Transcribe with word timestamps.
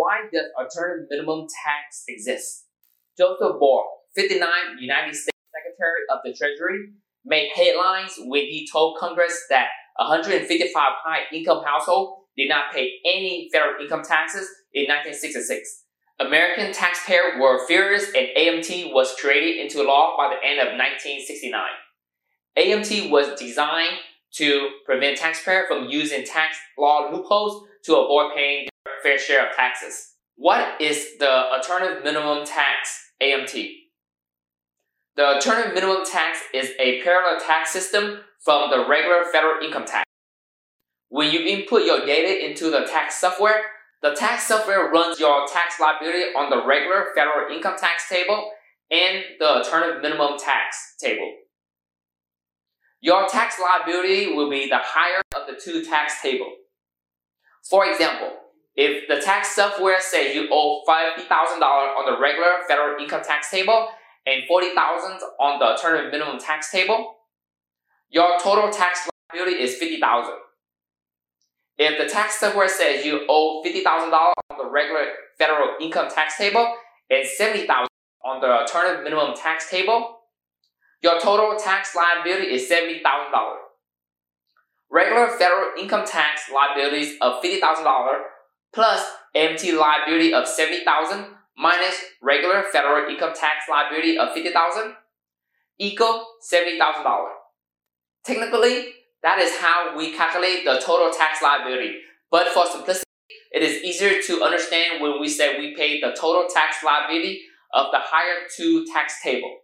why 0.00 0.22
does 0.32 0.46
alternative 0.58 1.08
minimum 1.10 1.46
tax 1.62 2.04
exist? 2.08 2.64
Joseph 3.18 3.60
Barr, 3.60 3.84
59 4.16 4.48
United 4.80 5.14
States 5.14 5.36
Secretary 5.52 6.00
of 6.10 6.20
the 6.24 6.32
Treasury, 6.32 6.88
made 7.26 7.50
headlines 7.54 8.14
when 8.24 8.44
he 8.44 8.66
told 8.72 8.96
Congress 8.98 9.44
that 9.50 9.68
155 9.96 10.72
high 10.74 11.24
income 11.30 11.62
households 11.62 12.22
did 12.34 12.48
not 12.48 12.72
pay 12.72 12.94
any 13.04 13.50
federal 13.52 13.82
income 13.82 14.02
taxes 14.02 14.48
in 14.72 14.88
1966. 14.88 15.84
American 16.18 16.72
taxpayers 16.72 17.34
were 17.38 17.66
furious 17.66 18.06
and 18.16 18.28
AMT 18.38 18.94
was 18.94 19.14
created 19.20 19.60
into 19.60 19.82
law 19.82 20.16
by 20.16 20.34
the 20.34 20.46
end 20.46 20.60
of 20.60 20.78
1969. 20.78 21.60
AMT 22.56 23.10
was 23.10 23.38
designed 23.38 23.98
to 24.32 24.70
prevent 24.86 25.18
taxpayers 25.18 25.66
from 25.68 25.88
using 25.88 26.24
tax 26.24 26.56
law 26.78 27.10
loopholes 27.12 27.66
to 27.84 27.96
avoid 27.96 28.34
paying 28.34 28.69
fair 29.02 29.18
share 29.18 29.48
of 29.48 29.56
taxes. 29.56 30.14
What 30.36 30.80
is 30.80 31.18
the 31.18 31.30
alternative 31.30 32.02
minimum 32.04 32.46
tax 32.46 33.12
AMT? 33.22 33.52
The 35.16 35.24
alternative 35.24 35.74
minimum 35.74 36.04
tax 36.04 36.38
is 36.54 36.72
a 36.78 37.02
parallel 37.02 37.40
tax 37.40 37.72
system 37.72 38.20
from 38.42 38.70
the 38.70 38.86
regular 38.88 39.24
federal 39.30 39.62
income 39.64 39.84
tax. 39.84 40.04
When 41.08 41.30
you 41.30 41.40
input 41.40 41.82
your 41.84 42.06
data 42.06 42.48
into 42.48 42.70
the 42.70 42.86
tax 42.90 43.20
software, 43.20 43.62
the 44.02 44.14
tax 44.14 44.46
software 44.46 44.90
runs 44.90 45.20
your 45.20 45.46
tax 45.46 45.78
liability 45.78 46.32
on 46.36 46.48
the 46.48 46.64
regular 46.64 47.08
federal 47.14 47.54
income 47.54 47.76
tax 47.78 48.08
table 48.08 48.50
and 48.90 49.24
the 49.38 49.46
alternative 49.46 50.00
minimum 50.00 50.38
tax 50.38 50.94
table. 50.98 51.32
Your 53.02 53.26
tax 53.28 53.56
liability 53.60 54.32
will 54.32 54.48
be 54.48 54.68
the 54.68 54.78
higher 54.78 55.22
of 55.34 55.46
the 55.46 55.60
two 55.60 55.84
tax 55.84 56.22
tables. 56.22 56.54
For 57.68 57.90
example, 57.90 58.32
if 58.80 59.06
the 59.08 59.20
tax 59.20 59.54
software 59.54 60.00
says 60.00 60.34
you 60.34 60.48
owe 60.50 60.82
$50,000 60.88 61.28
on 61.60 62.10
the 62.10 62.18
regular 62.18 62.64
federal 62.66 62.98
income 62.98 63.20
tax 63.22 63.50
table 63.50 63.88
and 64.26 64.44
$40,000 64.50 64.74
on 65.38 65.58
the 65.58 65.66
alternative 65.66 66.10
minimum 66.10 66.38
tax 66.38 66.70
table, 66.70 67.16
your 68.08 68.38
total 68.42 68.70
tax 68.70 69.06
liability 69.34 69.62
is 69.62 69.78
$50,000. 69.78 70.30
If 71.76 71.98
the 71.98 72.10
tax 72.10 72.40
software 72.40 72.68
says 72.68 73.04
you 73.04 73.26
owe 73.28 73.62
$50,000 73.62 73.84
on 74.14 74.32
the 74.56 74.70
regular 74.70 75.08
federal 75.36 75.76
income 75.78 76.08
tax 76.08 76.38
table 76.38 76.74
and 77.10 77.28
$70,000 77.38 77.86
on 78.24 78.40
the 78.40 78.46
alternative 78.46 79.04
minimum 79.04 79.34
tax 79.36 79.70
table, 79.70 80.20
your 81.02 81.20
total 81.20 81.58
tax 81.58 81.94
liability 81.94 82.54
is 82.54 82.70
$70,000. 82.70 83.02
Regular 84.90 85.28
federal 85.28 85.68
income 85.78 86.06
tax 86.06 86.50
liabilities 86.50 87.18
of 87.20 87.42
$50,000 87.42 88.22
plus 88.74 89.04
AMT 89.36 89.78
liability 89.78 90.32
of 90.32 90.46
70000 90.46 91.26
minus 91.56 91.94
regular 92.22 92.64
federal 92.72 93.08
income 93.10 93.32
tax 93.34 93.64
liability 93.68 94.16
of 94.16 94.28
50000 94.32 94.94
equal 95.78 96.26
$70,000. 96.52 97.26
Technically, 98.24 98.92
that 99.22 99.38
is 99.38 99.56
how 99.58 99.96
we 99.96 100.12
calculate 100.12 100.64
the 100.64 100.80
total 100.84 101.10
tax 101.10 101.42
liability. 101.42 101.96
But 102.30 102.48
for 102.48 102.66
simplicity, 102.66 103.04
it 103.52 103.62
is 103.62 103.82
easier 103.82 104.22
to 104.22 104.42
understand 104.42 105.02
when 105.02 105.20
we 105.20 105.28
say 105.28 105.58
we 105.58 105.74
pay 105.74 106.00
the 106.00 106.16
total 106.18 106.46
tax 106.52 106.76
liability 106.84 107.42
of 107.74 107.86
the 107.92 107.98
higher 108.00 108.46
two 108.56 108.86
tax 108.86 109.14
table. 109.22 109.58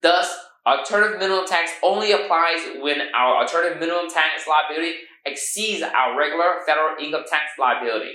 Thus, 0.00 0.34
alternative 0.66 1.18
minimum 1.18 1.46
tax 1.46 1.72
only 1.82 2.12
applies 2.12 2.60
when 2.80 3.00
our 3.14 3.42
alternative 3.42 3.80
minimum 3.80 4.08
tax 4.08 4.46
liability 4.46 4.98
exceeds 5.24 5.82
our 5.82 6.18
regular 6.18 6.60
federal 6.66 6.96
income 6.98 7.24
tax 7.28 7.52
liability. 7.58 8.14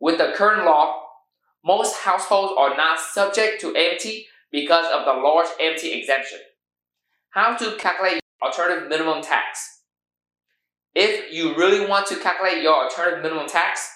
With 0.00 0.18
the 0.18 0.32
current 0.34 0.64
law, 0.64 1.02
most 1.64 1.96
households 1.96 2.52
are 2.58 2.76
not 2.76 2.98
subject 2.98 3.60
to 3.62 3.72
AMT 3.72 4.24
because 4.52 4.86
of 4.92 5.04
the 5.04 5.12
large 5.12 5.48
AMT 5.60 5.82
exemption. 5.84 6.38
How 7.30 7.56
to 7.56 7.76
calculate 7.76 8.20
alternative 8.42 8.88
minimum 8.88 9.22
tax? 9.22 9.82
If 10.94 11.32
you 11.32 11.56
really 11.56 11.86
want 11.86 12.06
to 12.08 12.16
calculate 12.16 12.62
your 12.62 12.84
alternative 12.84 13.22
minimum 13.22 13.48
tax, 13.48 13.90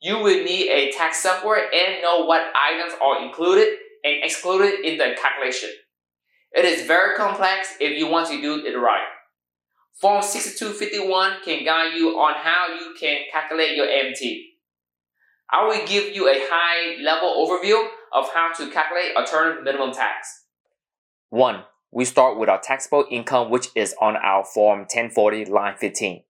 you 0.00 0.16
will 0.16 0.42
need 0.42 0.68
a 0.70 0.90
tax 0.92 1.22
software 1.22 1.68
and 1.74 2.00
know 2.00 2.24
what 2.24 2.52
items 2.54 2.94
are 3.02 3.22
included 3.22 3.68
and 4.04 4.24
excluded 4.24 4.80
in 4.80 4.96
the 4.96 5.14
calculation. 5.20 5.70
It 6.52 6.64
is 6.64 6.86
very 6.86 7.14
complex 7.16 7.74
if 7.80 7.98
you 7.98 8.08
want 8.08 8.28
to 8.28 8.40
do 8.40 8.64
it 8.64 8.76
right. 8.76 9.04
Form 10.00 10.22
6251 10.22 11.42
can 11.44 11.64
guide 11.64 11.94
you 11.94 12.10
on 12.18 12.34
how 12.34 12.68
you 12.74 12.94
can 12.98 13.22
calculate 13.30 13.76
your 13.76 13.86
AMT. 13.86 14.20
I 15.52 15.66
will 15.66 15.86
give 15.86 16.14
you 16.14 16.28
a 16.28 16.46
high 16.48 17.02
level 17.02 17.28
overview 17.28 17.88
of 18.12 18.30
how 18.32 18.52
to 18.56 18.70
calculate 18.70 19.16
alternative 19.16 19.64
minimum 19.64 19.92
tax. 19.92 20.44
1. 21.30 21.64
We 21.92 22.04
start 22.04 22.38
with 22.38 22.48
our 22.48 22.60
taxable 22.60 23.04
income 23.10 23.50
which 23.50 23.68
is 23.74 23.94
on 24.00 24.16
our 24.16 24.44
form 24.44 24.80
1040 24.80 25.46
line 25.46 25.76
15. 25.76 26.22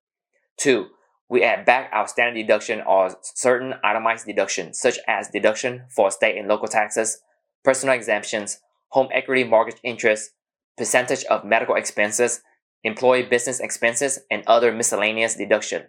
2. 0.58 0.86
We 1.28 1.44
add 1.44 1.64
back 1.64 1.90
our 1.92 2.08
standard 2.08 2.40
deduction 2.40 2.80
or 2.80 3.16
certain 3.22 3.74
itemized 3.84 4.26
deductions 4.26 4.80
such 4.80 4.98
as 5.06 5.28
deduction 5.28 5.84
for 5.94 6.10
state 6.10 6.36
and 6.36 6.48
local 6.48 6.66
taxes, 6.66 7.20
personal 7.62 7.94
exemptions, 7.94 8.60
home 8.88 9.08
equity 9.12 9.44
mortgage 9.44 9.78
interest, 9.84 10.30
percentage 10.76 11.24
of 11.24 11.44
medical 11.44 11.76
expenses, 11.76 12.40
employee 12.84 13.22
business 13.22 13.60
expenses, 13.60 14.20
and 14.30 14.42
other 14.46 14.72
miscellaneous 14.72 15.34
deduction. 15.34 15.84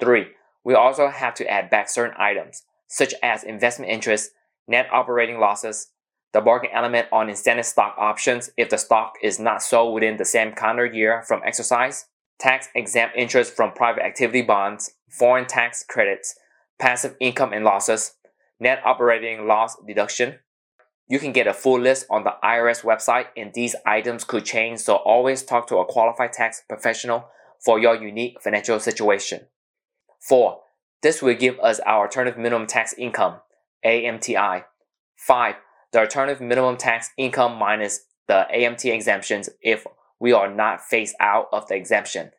3. 0.00 0.26
We 0.64 0.74
also 0.74 1.08
have 1.08 1.34
to 1.34 1.46
add 1.46 1.70
back 1.70 1.88
certain 1.88 2.16
items, 2.18 2.62
such 2.88 3.14
as 3.22 3.44
investment 3.44 3.90
interest, 3.90 4.30
net 4.66 4.86
operating 4.92 5.38
losses, 5.38 5.88
the 6.32 6.40
bargain 6.40 6.70
element 6.72 7.08
on 7.12 7.28
incentive 7.28 7.66
stock 7.66 7.96
options 7.98 8.50
if 8.56 8.70
the 8.70 8.78
stock 8.78 9.14
is 9.22 9.40
not 9.40 9.62
sold 9.62 9.94
within 9.94 10.16
the 10.16 10.24
same 10.24 10.52
calendar 10.52 10.86
year 10.86 11.22
from 11.26 11.42
exercise, 11.44 12.06
tax 12.38 12.68
exempt 12.74 13.16
interest 13.16 13.54
from 13.54 13.72
private 13.72 14.04
activity 14.04 14.42
bonds, 14.42 14.92
foreign 15.08 15.46
tax 15.46 15.84
credits, 15.88 16.36
passive 16.78 17.16
income 17.20 17.52
and 17.52 17.64
losses, 17.64 18.14
net 18.60 18.80
operating 18.84 19.46
loss 19.46 19.76
deduction, 19.86 20.38
you 21.10 21.18
can 21.18 21.32
get 21.32 21.48
a 21.48 21.52
full 21.52 21.80
list 21.80 22.06
on 22.08 22.22
the 22.22 22.34
IRS 22.42 22.82
website 22.82 23.26
and 23.36 23.52
these 23.52 23.74
items 23.84 24.22
could 24.22 24.44
change, 24.44 24.78
so 24.78 24.94
always 24.94 25.42
talk 25.42 25.66
to 25.66 25.78
a 25.78 25.84
qualified 25.84 26.32
tax 26.32 26.62
professional 26.68 27.24
for 27.58 27.80
your 27.80 27.96
unique 27.96 28.40
financial 28.40 28.78
situation. 28.78 29.46
4. 30.20 30.60
This 31.02 31.20
will 31.20 31.34
give 31.34 31.58
us 31.58 31.80
our 31.80 32.06
alternative 32.06 32.38
minimum 32.38 32.68
tax 32.68 32.94
income, 32.96 33.40
AMTI. 33.84 34.64
5. 35.16 35.54
The 35.92 35.98
alternative 35.98 36.40
minimum 36.40 36.76
tax 36.76 37.10
income 37.18 37.58
minus 37.58 38.04
the 38.28 38.46
AMT 38.54 38.84
exemptions 38.84 39.50
if 39.60 39.84
we 40.20 40.32
are 40.32 40.48
not 40.48 40.80
phased 40.80 41.16
out 41.18 41.48
of 41.52 41.66
the 41.66 41.74
exemption 41.74 42.30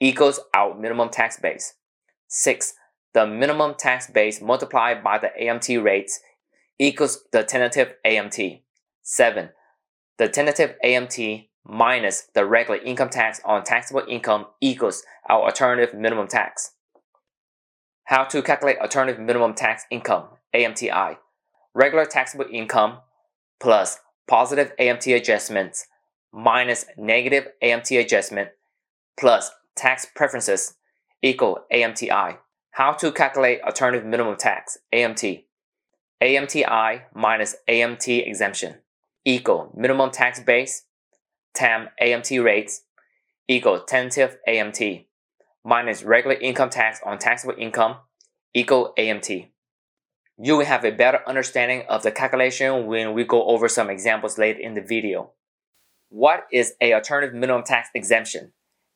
equals 0.00 0.40
our 0.52 0.74
minimum 0.74 1.10
tax 1.10 1.38
base. 1.38 1.74
6. 2.26 2.74
The 3.12 3.24
minimum 3.24 3.76
tax 3.78 4.10
base 4.10 4.40
multiplied 4.40 5.04
by 5.04 5.18
the 5.18 5.30
AMT 5.40 5.80
rates 5.84 6.18
equals 6.78 7.24
the 7.32 7.42
tentative 7.42 7.94
AMT. 8.04 8.62
7. 9.02 9.50
The 10.18 10.28
tentative 10.28 10.76
AMT 10.84 11.48
minus 11.66 12.28
the 12.34 12.44
regular 12.44 12.80
income 12.80 13.10
tax 13.10 13.40
on 13.44 13.64
taxable 13.64 14.04
income 14.08 14.46
equals 14.60 15.02
our 15.28 15.42
alternative 15.42 15.94
minimum 15.94 16.28
tax. 16.28 16.72
How 18.04 18.24
to 18.24 18.42
calculate 18.42 18.78
alternative 18.78 19.20
minimum 19.20 19.54
tax 19.54 19.84
income, 19.90 20.28
AMTI. 20.54 21.16
Regular 21.74 22.04
taxable 22.04 22.46
income 22.52 22.98
plus 23.60 23.98
positive 24.28 24.72
AMT 24.78 25.16
adjustments 25.16 25.86
minus 26.32 26.84
negative 26.96 27.48
AMT 27.62 27.98
adjustment 28.00 28.50
plus 29.18 29.50
tax 29.76 30.06
preferences 30.14 30.74
equal 31.22 31.60
AMTI. 31.72 32.38
How 32.72 32.92
to 32.92 33.12
calculate 33.12 33.62
alternative 33.62 34.04
minimum 34.04 34.36
tax, 34.36 34.76
AMT. 34.92 35.43
AMTI 36.24 37.02
minus 37.14 37.54
AMT 37.68 38.26
exemption 38.26 38.76
equal 39.26 39.70
minimum 39.76 40.10
tax 40.10 40.40
base, 40.40 40.86
TAM 41.54 41.90
AMT 42.02 42.42
rates 42.42 42.84
equal 43.46 43.80
tentative 43.80 44.38
AMT 44.48 45.04
minus 45.62 46.02
regular 46.02 46.36
income 46.36 46.70
tax 46.70 46.98
on 47.04 47.18
taxable 47.18 47.54
income 47.58 47.96
equal 48.54 48.94
AMT. 48.98 49.48
You 50.38 50.56
will 50.56 50.64
have 50.64 50.82
a 50.86 50.92
better 50.92 51.20
understanding 51.26 51.84
of 51.90 52.02
the 52.02 52.10
calculation 52.10 52.86
when 52.86 53.12
we 53.12 53.24
go 53.24 53.44
over 53.44 53.68
some 53.68 53.90
examples 53.90 54.38
later 54.38 54.60
in 54.60 54.72
the 54.72 54.80
video. 54.80 55.32
What 56.08 56.46
is 56.50 56.72
a 56.80 56.94
alternative 56.94 57.34
minimum 57.34 57.64
tax 57.64 57.90
exemption? 57.94 58.52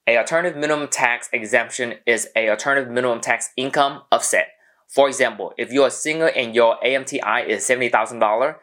A 0.06 0.16
alternative 0.16 0.56
minimum 0.56 0.88
tax 0.88 1.28
exemption 1.34 1.96
is 2.06 2.28
a 2.34 2.48
alternative 2.48 2.90
minimum 2.90 3.20
tax 3.20 3.50
income 3.58 4.04
offset 4.10 4.48
for 4.88 5.06
example, 5.06 5.52
if 5.58 5.70
you're 5.70 5.88
a 5.88 5.90
single 5.90 6.30
and 6.34 6.54
your 6.54 6.78
AMTI 6.84 7.46
is 7.46 7.68
$70,000 7.68 8.56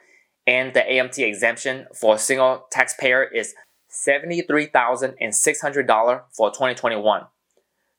and 0.47 0.73
the 0.73 0.81
AMT 0.81 1.19
exemption 1.19 1.85
for 1.93 2.15
a 2.15 2.19
single 2.19 2.65
taxpayer 2.71 3.23
is 3.23 3.53
$73,600 3.91 6.21
for 6.35 6.49
2021, 6.49 7.27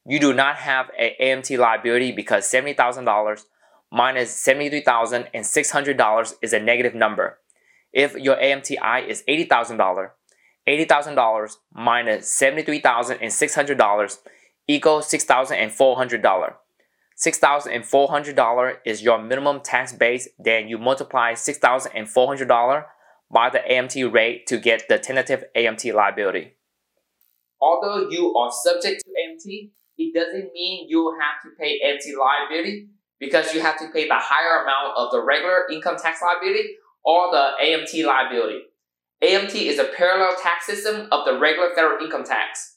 you 0.04 0.18
do 0.18 0.32
not 0.32 0.56
have 0.56 0.90
an 0.98 1.10
AMT 1.20 1.56
liability 1.56 2.10
because 2.12 2.50
$70,000 2.50 3.44
minus 3.92 4.44
$73,600 4.44 6.34
is 6.42 6.52
a 6.52 6.58
negative 6.58 6.96
number. 6.96 7.38
If 7.92 8.16
your 8.16 8.34
AMTI 8.36 9.06
is 9.08 9.22
$80,000, 9.28 10.10
$80,000 10.68 11.56
minus 11.72 12.40
$73,600 12.40 14.18
equals 14.66 15.08
$6,400. 15.08 16.54
$6,400 17.16 18.76
is 18.84 19.02
your 19.02 19.18
minimum 19.18 19.60
tax 19.60 19.92
base, 19.92 20.28
then 20.38 20.68
you 20.68 20.76
multiply 20.76 21.32
$6,400 21.32 22.84
by 23.30 23.50
the 23.50 23.60
AMT 23.70 24.12
rate 24.12 24.46
to 24.46 24.58
get 24.58 24.88
the 24.88 24.98
tentative 24.98 25.44
AMT 25.56 25.94
liability. 25.94 26.52
Although 27.60 28.10
you 28.10 28.34
are 28.34 28.52
subject 28.52 29.02
to 29.04 29.10
AMT, 29.10 29.70
it 29.98 30.14
doesn't 30.14 30.52
mean 30.52 30.88
you 30.88 31.18
have 31.18 31.42
to 31.42 31.56
pay 31.58 31.80
AMT 31.80 32.18
liability 32.18 32.88
because 33.18 33.54
you 33.54 33.62
have 33.62 33.78
to 33.78 33.88
pay 33.92 34.06
the 34.06 34.14
higher 34.14 34.62
amount 34.62 34.96
of 34.98 35.10
the 35.10 35.22
regular 35.22 35.66
income 35.72 35.96
tax 35.96 36.20
liability 36.20 36.76
or 37.02 37.30
the 37.30 37.52
AMT 37.64 38.04
liability. 38.04 38.60
AMT 39.22 39.54
is 39.54 39.78
a 39.78 39.84
parallel 39.84 40.36
tax 40.42 40.66
system 40.66 41.08
of 41.10 41.24
the 41.24 41.38
regular 41.38 41.70
federal 41.74 42.04
income 42.04 42.24
tax. 42.24 42.75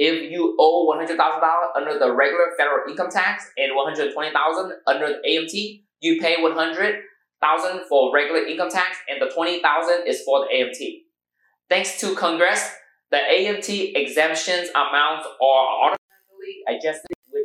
If 0.00 0.30
you 0.30 0.54
owe 0.60 0.86
$100,000 0.94 1.18
under 1.74 1.98
the 1.98 2.14
regular 2.14 2.52
federal 2.56 2.88
income 2.88 3.10
tax 3.10 3.50
and 3.58 3.72
$120,000 3.72 4.70
under 4.86 5.08
the 5.08 5.28
AMT, 5.28 5.82
you 5.98 6.20
pay 6.20 6.40
100,000 6.40 7.80
for 7.88 8.14
regular 8.14 8.44
income 8.44 8.70
tax 8.70 8.96
and 9.08 9.20
the 9.20 9.28
20,000 9.34 10.06
is 10.06 10.22
for 10.22 10.46
the 10.46 10.54
AMT. 10.54 11.02
Thanks 11.68 11.98
to 12.00 12.14
Congress, 12.14 12.70
the 13.10 13.16
AMT 13.16 13.96
exemptions 13.96 14.68
amounts 14.70 15.26
are 15.42 15.66
automatically 15.82 16.62
adjusted 16.68 17.08
with 17.32 17.42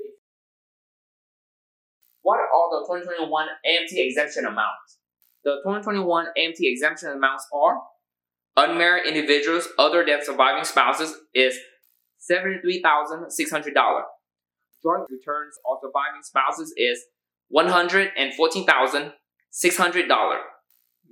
What 2.22 2.38
are 2.38 2.82
the 2.82 2.86
2021 2.86 3.48
AMT 3.66 3.94
exemption 3.94 4.46
amounts? 4.46 5.00
The 5.44 5.56
2021 5.66 6.28
AMT 6.38 6.58
exemption 6.60 7.10
amounts 7.10 7.48
are 7.52 7.82
unmarried 8.56 9.08
individuals 9.08 9.70
other 9.80 10.06
than 10.06 10.24
surviving 10.24 10.64
spouses 10.64 11.16
is 11.34 11.58
$73,600. 12.30 14.04
Joint 14.84 15.10
returns 15.10 15.56
of 15.70 15.78
surviving 15.82 16.24
spouses 16.24 16.74
is 16.78 17.06
$114,600. 17.56 20.40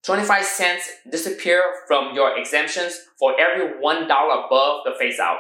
25 0.05 0.45
cents 0.45 0.91
disappear 1.11 1.63
from 1.87 2.15
your 2.15 2.39
exemptions 2.39 3.01
for 3.19 3.35
every 3.39 3.75
$1 3.81 4.05
above 4.05 4.81
the 4.85 4.93
phase 4.99 5.21
out. 5.21 5.39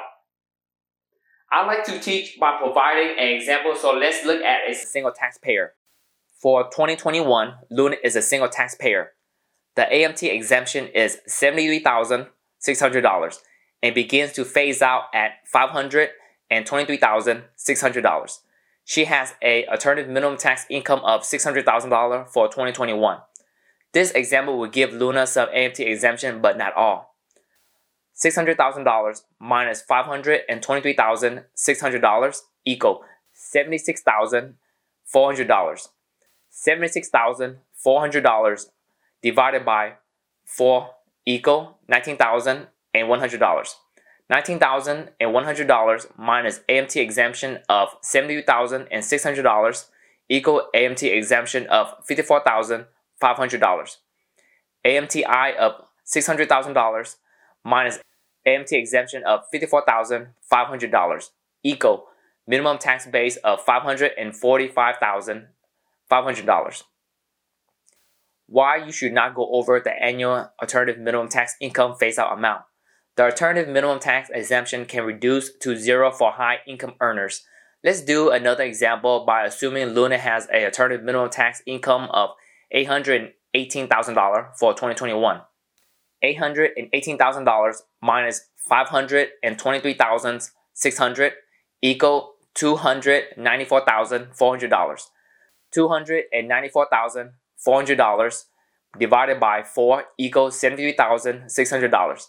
I 1.50 1.66
like 1.66 1.84
to 1.84 1.98
teach 1.98 2.38
by 2.40 2.56
providing 2.58 3.18
an 3.18 3.28
example, 3.28 3.74
so 3.76 3.92
let's 3.92 4.24
look 4.24 4.42
at 4.42 4.70
a 4.70 4.74
single 4.74 5.12
taxpayer. 5.12 5.74
For 6.42 6.64
2021, 6.64 7.54
Luna 7.70 7.96
is 8.02 8.16
a 8.16 8.22
single 8.22 8.48
taxpayer. 8.48 9.12
The 9.76 9.82
AMT 9.82 10.28
exemption 10.28 10.88
is 10.88 11.18
$73,600 11.28 13.38
and 13.80 13.94
begins 13.94 14.32
to 14.32 14.44
phase 14.44 14.82
out 14.82 15.04
at 15.14 15.34
$523,600. 15.54 18.38
She 18.84 19.04
has 19.04 19.34
a 19.40 19.64
alternative 19.68 20.10
minimum 20.10 20.36
tax 20.36 20.66
income 20.68 20.98
of 21.04 21.22
$600,000 21.22 22.28
for 22.28 22.48
2021. 22.48 23.18
This 23.92 24.10
example 24.10 24.58
will 24.58 24.66
give 24.66 24.92
Luna 24.92 25.28
some 25.28 25.48
AMT 25.50 25.78
exemption, 25.78 26.40
but 26.40 26.58
not 26.58 26.74
all. 26.74 27.14
$600,000 28.20 29.22
minus 29.38 29.84
$523,600 29.88 32.40
equals 32.64 33.04
$76,400. 33.54 35.88
$76,400 36.52 38.66
divided 39.22 39.64
by 39.64 39.94
4 40.44 40.90
equal 41.24 41.78
$19,100. 41.90 43.74
$19,100 44.32 46.06
minus 46.16 46.60
AMT 46.68 46.96
exemption 46.96 47.58
of 47.68 47.88
$72,600 48.02 49.84
equal 50.28 50.68
AMT 50.74 51.12
exemption 51.12 51.66
of 51.66 51.94
$54,500. 52.06 53.96
AMTI 54.84 55.56
of 55.56 55.84
$600,000 56.06 57.16
minus 57.64 57.98
AMT 58.46 58.72
exemption 58.72 59.24
of 59.24 59.40
$54,500 59.52 61.30
equal 61.62 62.06
minimum 62.46 62.78
tax 62.78 63.06
base 63.06 63.36
of 63.36 63.64
$545,500. 66.12 66.82
Why 68.46 68.76
you 68.76 68.92
should 68.92 69.12
not 69.12 69.34
go 69.34 69.48
over 69.50 69.80
the 69.80 69.92
annual 69.92 70.52
alternative 70.60 71.00
minimum 71.00 71.28
tax 71.28 71.56
income 71.60 71.96
phase 71.96 72.18
out 72.18 72.36
amount. 72.36 72.62
The 73.16 73.24
alternative 73.24 73.68
minimum 73.68 73.98
tax 73.98 74.30
exemption 74.30 74.84
can 74.84 75.04
reduce 75.04 75.50
to 75.58 75.76
zero 75.76 76.10
for 76.10 76.32
high 76.32 76.58
income 76.66 76.94
earners. 77.00 77.44
Let's 77.84 78.02
do 78.02 78.30
another 78.30 78.64
example 78.64 79.24
by 79.26 79.44
assuming 79.44 79.88
Luna 79.88 80.16
has 80.18 80.48
a 80.52 80.64
alternative 80.64 81.04
minimum 81.04 81.30
tax 81.30 81.62
income 81.66 82.08
of 82.10 82.30
$818,000 82.74 84.56
for 84.58 84.72
2021. 84.72 85.40
$818,000 86.24 87.74
minus 88.00 88.48
523,600 88.68 91.32
equal 91.82 92.34
$294,400. 92.54 95.00
$294,400 95.74 98.44
divided 98.98 99.40
by 99.40 99.62
4 99.62 100.04
equals 100.18 100.60
$73,600. 100.60 102.26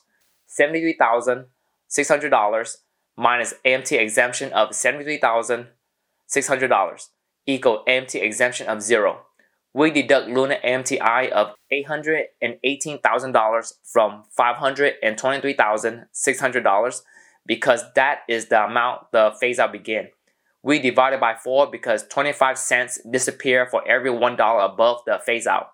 $73,600 0.60 2.78
minus 3.16 3.54
AMT 3.66 3.92
exemption 4.00 4.52
of 4.54 4.70
$73,600 4.70 7.10
equal 7.46 7.84
AMT 7.88 8.16
exemption 8.16 8.68
of 8.68 8.82
0 8.82 9.26
we 9.74 9.90
deduct 9.90 10.30
Luna 10.30 10.58
MTI 10.64 11.32
of 11.32 11.56
$818,000 11.72 13.74
from 13.84 14.24
$523,600 14.38 17.02
because 17.46 17.84
that 17.96 18.20
is 18.30 18.46
the 18.48 18.64
amount 18.64 19.12
the 19.12 19.36
phase 19.40 19.60
out 19.60 19.72
begin. 19.72 20.10
We 20.64 20.80
divided 20.80 21.20
by 21.20 21.36
4 21.36 21.70
because 21.70 22.08
25 22.08 22.58
cents 22.58 23.00
disappear 23.10 23.68
for 23.70 23.88
every 23.88 24.10
$1 24.10 24.66
above 24.66 25.02
the 25.06 25.20
phase 25.24 25.46
out. 25.46 25.74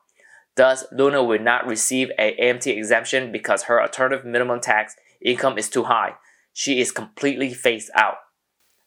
Thus, 0.55 0.85
Luna 0.91 1.23
will 1.23 1.39
not 1.39 1.67
receive 1.67 2.09
a 2.17 2.35
AMT 2.35 2.65
exemption 2.65 3.31
because 3.31 3.63
her 3.63 3.81
alternative 3.81 4.25
minimum 4.25 4.59
tax 4.59 4.95
income 5.23 5.59
is 5.59 5.69
too 5.69 5.83
high. 5.83 6.15
She 6.53 6.81
is 6.81 6.91
completely 6.91 7.53
phased 7.53 7.91
out. 7.95 8.15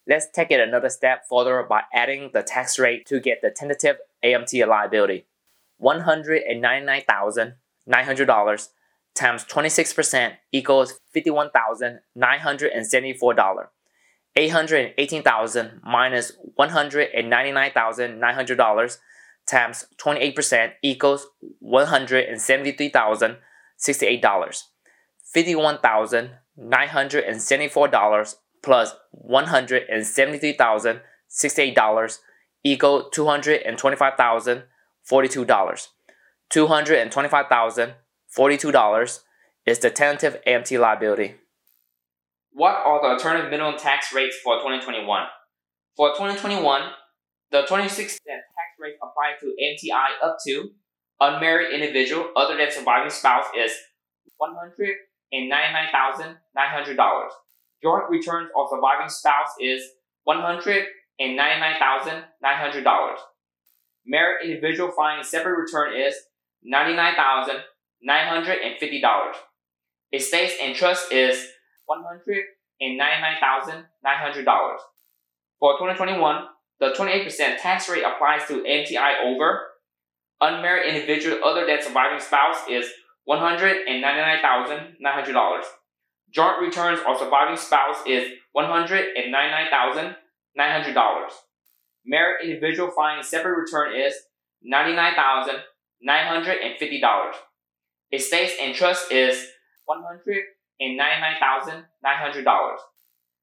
Let's 0.06 0.28
take 0.28 0.50
it 0.50 0.58
another 0.58 0.88
step 0.90 1.22
further 1.30 1.62
by 1.62 1.82
adding 1.94 2.30
the 2.34 2.42
tax 2.42 2.76
rate 2.78 3.06
to 3.06 3.20
get 3.20 3.40
the 3.40 3.50
tentative 3.50 3.98
AMT 4.24 4.66
liability. 4.66 5.26
$199,900 5.80 8.68
times 9.14 9.44
26% 9.44 10.32
equals 10.50 10.98
$51,974. 11.14 13.68
818,000 14.36 15.80
minus 15.84 16.32
$199,900 16.58 18.98
times 19.46 19.86
28% 19.98 20.72
equals 20.82 21.26
$173,068. 21.62 24.62
$51,974 25.34 28.34
plus 28.62 28.94
$173,068 29.28 32.18
equal 32.64 33.10
$225,042. 33.14 35.88
$225,042 36.50 39.20
is 39.66 39.78
the 39.78 39.90
tentative 39.90 40.38
AMT 40.46 40.78
liability. 40.78 41.34
What 42.54 42.76
are 42.76 43.00
the 43.00 43.08
alternative 43.08 43.50
minimum 43.50 43.78
tax 43.78 44.12
rates 44.12 44.36
for 44.44 44.56
2021? 44.56 45.26
For 45.96 46.10
2021, 46.10 46.82
the 47.50 47.62
26 47.62 48.12
tax 48.12 48.20
rate 48.78 48.96
applied 49.02 49.36
to 49.40 49.46
MTI 49.46 50.22
up 50.22 50.36
to 50.46 50.72
unmarried 51.18 51.72
individual 51.72 52.30
other 52.36 52.58
than 52.58 52.70
surviving 52.70 53.08
spouse 53.08 53.46
is 53.56 53.72
$199,900. 55.32 57.30
Joint 57.82 58.10
returns 58.10 58.50
of 58.54 58.68
surviving 58.68 59.08
spouse 59.08 59.48
is 59.58 59.82
$199,900. 60.28 63.16
Married 64.04 64.44
individual 64.44 64.92
filing 64.94 65.24
separate 65.24 65.58
return 65.58 65.96
is 65.96 66.14
$99,950. 66.70 69.36
Estates 70.12 70.52
and 70.60 70.74
trust 70.74 71.10
is 71.10 71.48
$199,900. 71.88 74.76
For 75.58 75.78
2021, 75.78 76.44
the 76.80 76.90
28% 76.90 77.60
tax 77.60 77.88
rate 77.88 78.04
applies 78.04 78.46
to 78.48 78.62
MTI 78.62 79.22
over 79.24 79.68
unmarried 80.40 80.92
individual 80.92 81.42
other 81.44 81.64
than 81.66 81.80
surviving 81.80 82.20
spouse 82.20 82.66
is 82.68 82.90
$199,900. 83.28 85.62
Joint 86.30 86.60
returns 86.60 87.00
of 87.06 87.18
surviving 87.18 87.56
spouse 87.56 87.98
is 88.06 88.28
$199,900. 88.56 90.16
Married 92.04 92.48
individual 92.48 92.90
filing 92.90 93.22
separate 93.22 93.56
return 93.56 93.94
is 93.94 94.12
$99,950. 94.66 97.32
Estates 98.12 98.54
and 98.60 98.74
trust 98.74 99.12
is 99.12 99.46
$199,900. 100.80 102.76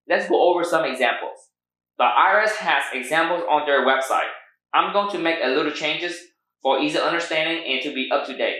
Let's 0.08 0.30
go 0.30 0.50
over 0.50 0.64
some 0.64 0.86
examples. 0.86 1.50
The 1.98 2.06
IRS 2.06 2.56
has 2.58 2.84
examples 2.94 3.44
on 3.50 3.66
their 3.66 3.86
website. 3.86 4.30
I'm 4.74 4.94
going 4.94 5.12
to 5.12 5.20
make 5.20 5.40
a 5.44 5.50
little 5.50 5.72
changes 5.72 6.18
for 6.62 6.80
easy 6.80 6.98
understanding 6.98 7.64
and 7.66 7.82
to 7.84 7.94
be 7.94 8.10
up 8.12 8.26
to 8.28 8.38
date. 8.38 8.60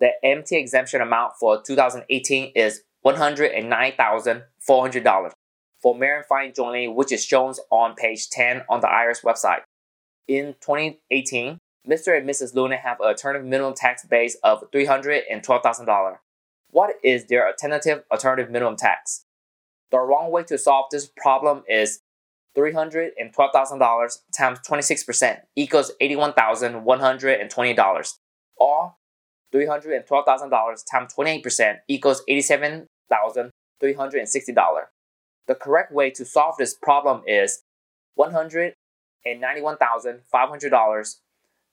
The 0.00 0.12
MT 0.24 0.56
exemption 0.56 1.00
amount 1.00 1.32
for 1.38 1.62
2018 1.62 2.52
is 2.54 2.82
$109,400 3.04 5.32
for 5.80 5.96
married 5.96 6.24
filing 6.28 6.52
jointly, 6.54 6.88
which 6.88 7.12
is 7.12 7.24
shown 7.24 7.54
on 7.70 7.94
page 7.94 8.28
10 8.30 8.62
on 8.68 8.80
the 8.80 8.86
IRS 8.86 9.22
website. 9.22 9.60
In 10.26 10.54
2018, 10.60 11.58
Mr. 11.88 12.16
and 12.16 12.28
Mrs. 12.28 12.54
Luna 12.54 12.76
have 12.76 13.00
an 13.00 13.06
alternative 13.06 13.46
minimum 13.46 13.74
tax 13.74 14.04
base 14.04 14.36
of 14.42 14.64
$312,000. 14.72 16.16
What 16.70 16.96
is 17.02 17.24
their 17.26 17.46
alternative 17.46 18.04
alternative 18.10 18.50
minimum 18.50 18.76
tax? 18.76 19.24
The 19.90 19.98
wrong 19.98 20.30
way 20.30 20.44
to 20.44 20.56
solve 20.58 20.86
this 20.90 21.10
problem 21.16 21.62
is 21.68 22.00
$312,000 22.56 24.18
times 24.36 24.58
26% 24.66 25.40
equals 25.56 25.92
$81,120. 26.00 28.14
Or 28.56 28.94
$312,000 29.54 30.84
times 30.90 31.14
28% 31.14 31.76
equals 31.88 32.22
$87,360. 32.28 34.84
The 35.46 35.54
correct 35.54 35.92
way 35.92 36.10
to 36.10 36.24
solve 36.24 36.56
this 36.58 36.74
problem 36.74 37.22
is 37.26 37.62
$191,500, 38.18 41.16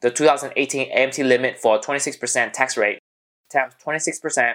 the 0.02 0.12
2018 0.12 0.92
AMT 0.96 1.28
limit 1.28 1.58
for 1.58 1.80
26% 1.80 2.54
tax 2.54 2.78
rate, 2.78 3.00
times 3.52 3.74
26% 3.86 4.54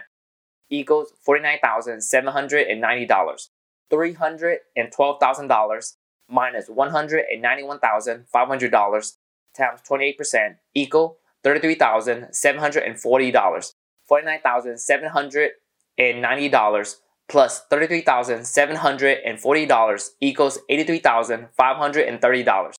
equals 0.70 1.12
$49,790. 1.26 3.48
$312,000 3.92 5.96
minus 6.28 6.68
$191,500 6.68 9.12
times 9.56 9.80
28% 9.88 10.56
equal 10.74 11.16
$33,740. 11.44 13.74
$49,790 14.10 16.96
plus 17.28 17.62
$33,740 17.70 20.10
equals 20.20 20.58
$83,530. 20.70 22.74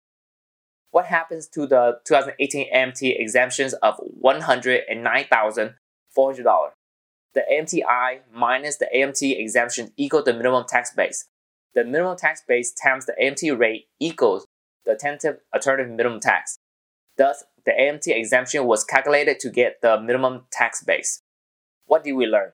What 0.91 1.05
happens 1.05 1.47
to 1.47 1.65
the 1.65 1.99
2018 2.05 2.71
AMT 2.73 3.19
exemptions 3.19 3.73
of 3.75 3.97
$109,400? 4.21 6.71
The 7.33 7.43
AMTI 7.51 8.19
minus 8.33 8.77
the 8.77 8.89
AMT 8.93 9.39
exemption 9.39 9.93
equal 9.95 10.23
the 10.23 10.33
minimum 10.33 10.65
tax 10.67 10.93
base. 10.93 11.25
The 11.73 11.85
minimum 11.85 12.17
tax 12.17 12.43
base 12.45 12.73
times 12.73 13.05
the 13.05 13.15
AMT 13.21 13.57
rate 13.57 13.85
equals 13.99 14.45
the 14.85 14.95
tentative 14.95 15.39
alternative 15.53 15.91
minimum 15.91 16.19
tax. 16.19 16.57
Thus, 17.17 17.43
the 17.65 17.71
AMT 17.71 18.07
exemption 18.07 18.65
was 18.65 18.83
calculated 18.83 19.39
to 19.41 19.49
get 19.49 19.81
the 19.81 20.01
minimum 20.01 20.45
tax 20.51 20.83
base. 20.83 21.21
What 21.85 22.03
did 22.03 22.13
we 22.13 22.25
learn? 22.25 22.51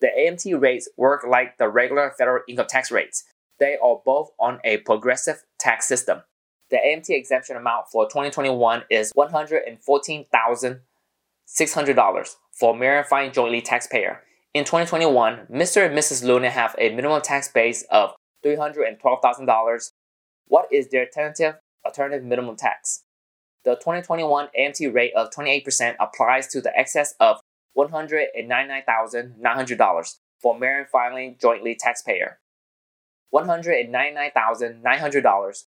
The 0.00 0.08
AMT 0.08 0.60
rates 0.60 0.88
work 0.96 1.24
like 1.28 1.58
the 1.58 1.68
regular 1.68 2.12
federal 2.16 2.42
income 2.48 2.66
tax 2.68 2.90
rates. 2.90 3.24
They 3.58 3.76
are 3.82 4.00
both 4.04 4.30
on 4.38 4.60
a 4.64 4.78
progressive 4.78 5.44
tax 5.58 5.86
system. 5.86 6.22
The 6.70 6.76
AMT 6.76 7.10
exemption 7.10 7.56
amount 7.56 7.86
for 7.92 8.06
2021 8.06 8.84
is 8.90 9.12
$114,600 11.46 12.36
for 12.52 12.76
married 12.76 13.06
filing 13.06 13.32
jointly 13.32 13.60
taxpayer. 13.60 14.22
In 14.54 14.64
2021, 14.64 15.46
Mr. 15.50 15.86
and 15.86 15.96
Mrs. 15.96 16.24
Luna 16.24 16.50
have 16.50 16.74
a 16.78 16.94
minimum 16.94 17.20
tax 17.20 17.48
base 17.48 17.84
of 17.90 18.14
$312,000. 18.44 19.90
What 20.46 20.72
is 20.72 20.88
their 20.88 21.06
tentative 21.06 21.56
alternative 21.84 22.24
minimum 22.24 22.56
tax? 22.56 23.02
The 23.64 23.74
2021 23.74 24.48
AMT 24.58 24.94
rate 24.94 25.12
of 25.14 25.30
28% 25.30 25.96
applies 26.00 26.46
to 26.48 26.60
the 26.60 26.76
excess 26.78 27.14
of 27.20 27.40
$199,900 27.76 30.14
for 30.40 30.58
married 30.58 30.88
filing 30.88 31.36
jointly 31.40 31.74
taxpayer. 31.74 32.38
$199,900 33.34 35.64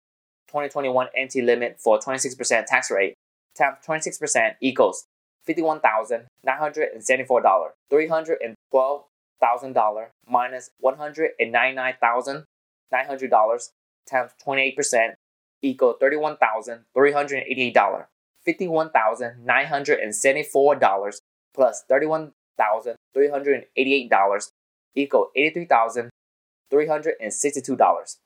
2021 0.49 1.07
AMT 1.19 1.45
limit 1.45 1.79
for 1.79 1.99
26% 1.99 2.67
tax 2.67 2.91
rate 2.91 3.15
times 3.57 3.77
26% 3.87 4.57
equals 4.61 5.07
$51,974. 5.49 7.71
$312,000 7.91 10.07
minus 10.27 10.71
$199,000 10.83 12.45
$900 12.93 13.71
times 14.09 14.31
28% 14.47 15.15
equal 15.63 15.97
$31,388. 16.03 18.07
$51,974 18.47 21.19
plus 21.55 21.85
$31,388 21.91 24.51
equal 24.95 25.31
$83,362. 25.37 28.17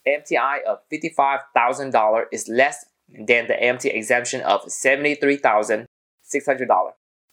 AMTI 0.08 0.64
of 0.68 0.80
$55,000 0.92 2.24
is 2.32 2.48
less 2.48 2.86
than 3.08 3.48
the 3.48 3.54
AMT 3.54 3.86
exemption 3.86 4.42
of 4.42 4.66
$73,600. 4.66 5.88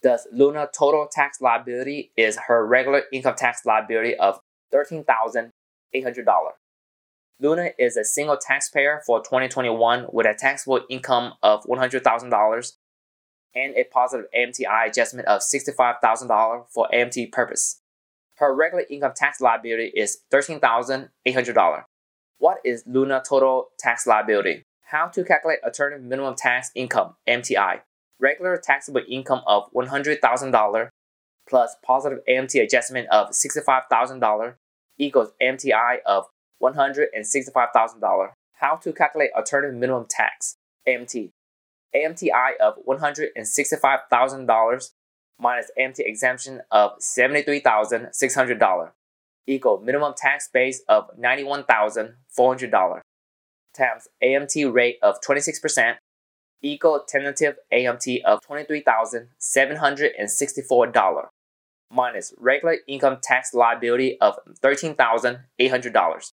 Thus, 0.03 0.27
Luna 0.31 0.69
total 0.79 1.09
tax 1.11 1.41
liability 1.41 2.13
is 2.19 2.37
her 2.49 2.67
regular 2.67 3.05
income 3.13 3.37
tax 3.37 3.65
liability 3.65 4.15
of 4.17 4.41
$13,800. 4.75 5.51
Luna 7.41 7.71
is 7.79 7.97
a 7.97 8.05
single 8.05 8.37
taxpayer 8.37 9.01
for 9.07 9.21
2021 9.21 10.07
with 10.13 10.27
a 10.27 10.35
taxable 10.35 10.83
income 10.91 11.33
of 11.43 11.65
$100,000 11.65 12.73
and 13.55 13.75
a 13.77 13.85
positive 13.85 14.27
AMTI 14.37 14.89
adjustment 14.89 15.29
of 15.29 15.41
$65,000 15.41 16.67
for 16.71 16.89
AMT 16.93 17.33
purpose. 17.33 17.81
Her 18.37 18.55
regular 18.55 18.85
income 18.89 19.13
tax 19.17 19.41
liability 19.41 19.93
is 19.97 20.19
$13,800. 20.33 21.83
What 22.39 22.59
is 22.65 22.85
Luna 22.87 23.23
total 23.27 23.69
tax 23.79 24.07
liability? 24.07 24.63
How 24.91 25.09
to 25.09 25.25
calculate 25.25 25.59
alternative 25.65 26.05
minimum 26.05 26.35
tax 26.37 26.71
income 26.75 27.17
(MTI)? 27.29 27.81
Regular 28.21 28.57
taxable 28.57 29.03
income 29.09 29.43
of 29.47 29.65
$100,000 29.73 30.89
plus 31.49 31.77
positive 31.85 32.21
AMT 32.29 32.63
adjustment 32.63 33.09
of 33.11 33.31
$65,000 33.31 34.55
equals 34.99 35.33
MTI 35.43 35.99
of 36.07 36.27
$165,000. 36.63 38.31
How 38.55 38.77
to 38.77 38.93
calculate 38.93 39.31
alternative 39.37 39.77
minimum 39.77 40.07
tax 40.09 40.57
(AMT)? 40.87 41.31
AMTI 41.95 42.57
of 42.61 42.75
$165,000 42.87 44.91
minus 45.41 45.71
AMT 45.79 46.01
exemption 46.01 46.61
of 46.71 46.99
$73,600 46.99 48.91
equal 49.47 49.81
minimum 49.81 50.13
tax 50.17 50.49
base 50.53 50.83
of 50.89 51.11
$91,400 51.19 53.01
times 53.77 54.09
AMT 54.23 54.73
rate 54.73 54.97
of 55.03 55.21
26% 55.21 55.97
equal 56.63 57.05
tentative 57.07 57.57
AMT 57.73 58.23
of 58.25 58.41
$23,764 58.43 61.27
minus 61.91 62.35
regular 62.37 62.77
income 62.87 63.17
tax 63.23 63.55
liability 63.55 64.21
of 64.21 64.39
$13,800 64.63 66.33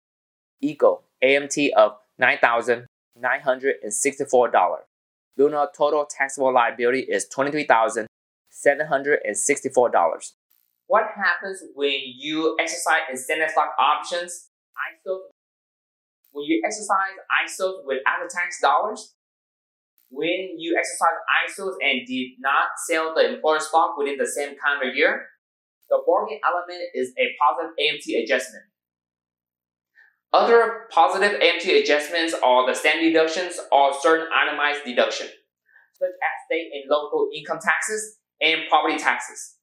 equal 0.61 1.05
AMT 1.23 1.71
of 1.77 1.93
$9,964. 2.21 4.79
Luna 5.37 5.67
total 5.77 6.07
taxable 6.09 6.55
liability 6.55 7.01
is 7.01 7.27
$23,764. 7.35 8.07
What 10.87 11.05
happens 11.17 11.65
when 11.75 11.99
you 12.17 12.57
exercise 12.61 13.01
incentive 13.11 13.51
stock 13.51 13.71
options, 13.79 14.51
ISOs? 14.77 15.23
When 16.33 16.45
you 16.45 16.63
exercise 16.65 17.17
ISOs 17.43 17.85
with 17.85 17.99
after 18.07 18.29
tax 18.29 18.61
dollars, 18.61 19.15
when 20.11 20.59
you 20.59 20.77
exercise 20.79 21.17
ISOs 21.43 21.75
and 21.83 22.07
did 22.07 22.33
not 22.39 22.79
sell 22.87 23.15
the 23.15 23.35
employer 23.35 23.61
stock 23.61 23.97
within 23.97 24.19
the 24.19 24.27
same 24.27 24.55
calendar 24.59 24.93
year, 24.93 25.31
the 25.89 26.03
bargain 26.07 26.39
element 26.45 26.83
is 26.95 27.15
a 27.19 27.35
positive 27.41 27.75
AMT 27.79 28.23
adjustment. 28.23 28.65
Other 30.35 30.89
positive 30.91 31.39
AMT 31.41 31.81
adjustments 31.81 32.35
are 32.43 32.67
the 32.67 32.75
standard 32.75 33.05
deductions 33.05 33.61
or 33.71 33.93
certain 34.01 34.27
itemized 34.35 34.85
deduction, 34.85 35.29
such 35.93 36.09
as 36.09 36.35
state 36.47 36.71
and 36.75 36.91
local 36.91 37.29
income 37.33 37.61
taxes 37.63 38.17
and 38.41 38.63
property 38.69 38.99
taxes. 38.99 39.59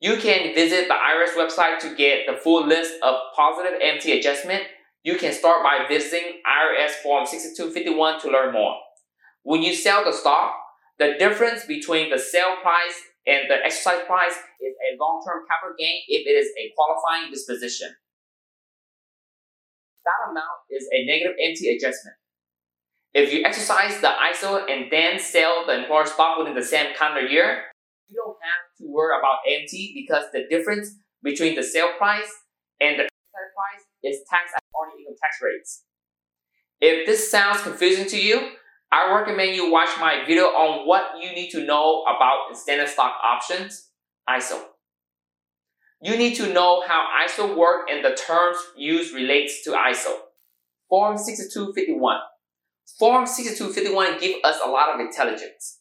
You 0.00 0.16
can 0.16 0.56
visit 0.56 0.88
the 0.88 0.94
IRS 0.94 1.38
website 1.38 1.78
to 1.82 1.94
get 1.94 2.26
the 2.26 2.36
full 2.36 2.66
list 2.66 2.94
of 3.00 3.14
positive 3.36 3.78
AMT 3.80 4.18
adjustment. 4.18 4.64
You 5.04 5.14
can 5.14 5.32
start 5.32 5.62
by 5.62 5.86
visiting 5.88 6.42
IRS 6.42 7.00
Form 7.04 7.24
6251 7.24 8.22
to 8.22 8.28
learn 8.28 8.52
more. 8.52 8.74
When 9.44 9.62
you 9.62 9.72
sell 9.72 10.04
the 10.04 10.12
stock, 10.12 10.56
the 10.98 11.14
difference 11.16 11.64
between 11.64 12.10
the 12.10 12.18
sale 12.18 12.56
price 12.60 13.00
and 13.24 13.48
the 13.48 13.64
exercise 13.64 14.02
price 14.04 14.34
is 14.34 14.74
a 14.82 14.98
long-term 14.98 15.44
capital 15.46 15.76
gain 15.78 16.00
if 16.08 16.26
it 16.26 16.30
is 16.30 16.48
a 16.58 16.74
qualifying 16.74 17.30
disposition. 17.30 17.94
That 20.06 20.30
amount 20.30 20.62
is 20.70 20.86
a 20.92 21.04
negative 21.04 21.34
AMT 21.34 21.76
adjustment. 21.76 22.16
If 23.12 23.32
you 23.32 23.42
exercise 23.44 24.00
the 24.00 24.12
ISO 24.30 24.70
and 24.70 24.86
then 24.90 25.18
sell 25.18 25.64
the 25.66 25.80
employer 25.80 26.06
stock 26.06 26.38
within 26.38 26.54
the 26.54 26.62
same 26.62 26.94
calendar 26.94 27.26
year, 27.26 27.64
you 28.08 28.14
don't 28.14 28.36
have 28.40 28.70
to 28.78 28.84
worry 28.86 29.18
about 29.18 29.38
AMT 29.50 29.72
because 29.94 30.26
the 30.32 30.44
difference 30.48 30.94
between 31.24 31.56
the 31.56 31.62
sale 31.62 31.90
price 31.98 32.30
and 32.80 33.00
the 33.00 33.08
sale 33.08 33.50
price 33.56 33.84
is 34.04 34.20
taxed 34.30 34.54
at 34.54 34.62
ordinary 34.72 35.02
income 35.02 35.16
tax 35.20 35.38
rates. 35.42 35.82
If 36.80 37.06
this 37.06 37.28
sounds 37.30 37.62
confusing 37.62 38.06
to 38.06 38.20
you, 38.20 38.50
I 38.92 39.12
recommend 39.12 39.56
you 39.56 39.72
watch 39.72 39.88
my 39.98 40.22
video 40.24 40.44
on 40.44 40.86
what 40.86 41.20
you 41.20 41.30
need 41.32 41.50
to 41.50 41.64
know 41.64 42.02
about 42.02 42.50
incentive 42.50 42.88
stock 42.88 43.14
options, 43.24 43.90
ISO. 44.28 44.62
You 46.02 46.16
need 46.16 46.34
to 46.36 46.52
know 46.52 46.82
how 46.86 47.06
ISO 47.26 47.56
work 47.56 47.88
and 47.90 48.04
the 48.04 48.14
terms 48.14 48.58
used 48.76 49.14
relates 49.14 49.64
to 49.64 49.70
ISO. 49.70 50.12
Form 50.88 51.16
6251. 51.16 52.18
Form 52.98 53.26
6251 53.26 54.20
gives 54.20 54.44
us 54.44 54.60
a 54.64 54.68
lot 54.68 54.94
of 54.94 55.00
intelligence. 55.00 55.78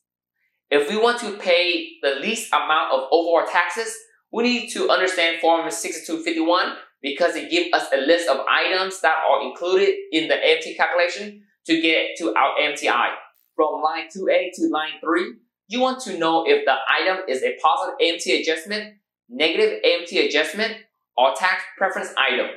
If 0.71 0.89
we 0.89 0.97
want 0.97 1.19
to 1.19 1.37
pay 1.37 1.97
the 2.01 2.15
least 2.21 2.51
amount 2.51 2.93
of 2.93 3.07
overall 3.11 3.45
taxes, 3.45 3.93
we 4.31 4.43
need 4.43 4.69
to 4.69 4.89
understand 4.89 5.39
Form 5.41 5.69
6251 5.69 6.75
because 7.01 7.35
it 7.35 7.51
gives 7.51 7.69
us 7.73 7.87
a 7.93 7.97
list 7.97 8.27
of 8.27 8.39
items 8.49 9.01
that 9.01 9.15
are 9.29 9.47
included 9.47 9.93
in 10.11 10.27
the 10.27 10.35
AMT 10.35 10.75
calculation 10.75 11.43
to 11.65 11.81
get 11.81 12.17
to 12.17 12.33
our 12.33 12.57
AMTI. 12.59 13.09
From 13.55 13.81
line 13.83 14.07
2A 14.07 14.49
to 14.55 14.67
line 14.69 14.99
3, 15.03 15.35
you 15.67 15.79
want 15.79 16.01
to 16.03 16.17
know 16.17 16.45
if 16.47 16.65
the 16.65 16.75
item 16.89 17.19
is 17.29 17.43
a 17.43 17.55
positive 17.61 17.95
AMT 18.01 18.41
adjustment, 18.41 18.95
negative 19.29 19.79
AMT 19.85 20.27
adjustment, 20.27 20.73
or 21.17 21.33
tax 21.35 21.63
preference 21.77 22.09
item. 22.17 22.47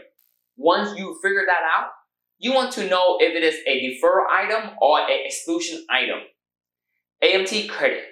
Once 0.56 0.98
you 0.98 1.18
figure 1.22 1.44
that 1.46 1.62
out, 1.76 1.90
you 2.38 2.52
want 2.52 2.72
to 2.72 2.88
know 2.88 3.18
if 3.20 3.34
it 3.34 3.42
is 3.42 3.56
a 3.66 3.80
deferral 3.80 4.26
item 4.30 4.70
or 4.80 5.00
an 5.00 5.06
exclusion 5.24 5.84
item. 5.90 6.18
AMT 7.22 7.68
credit. 7.68 8.04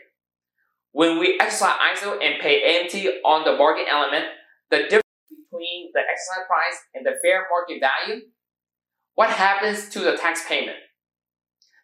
When 0.93 1.19
we 1.19 1.39
exercise 1.41 1.77
ISO 1.95 2.13
and 2.13 2.41
pay 2.41 2.63
AMT 2.63 3.19
on 3.25 3.45
the 3.45 3.57
bargain 3.57 3.85
element, 3.91 4.25
the 4.71 4.79
difference 4.79 5.03
between 5.29 5.91
the 5.93 6.01
exercise 6.01 6.47
price 6.49 6.79
and 6.95 7.05
the 7.05 7.13
fair 7.23 7.47
market 7.51 7.81
value, 7.81 8.23
what 9.15 9.31
happens 9.31 9.89
to 9.91 10.01
the 10.01 10.17
tax 10.17 10.45
payment? 10.49 10.77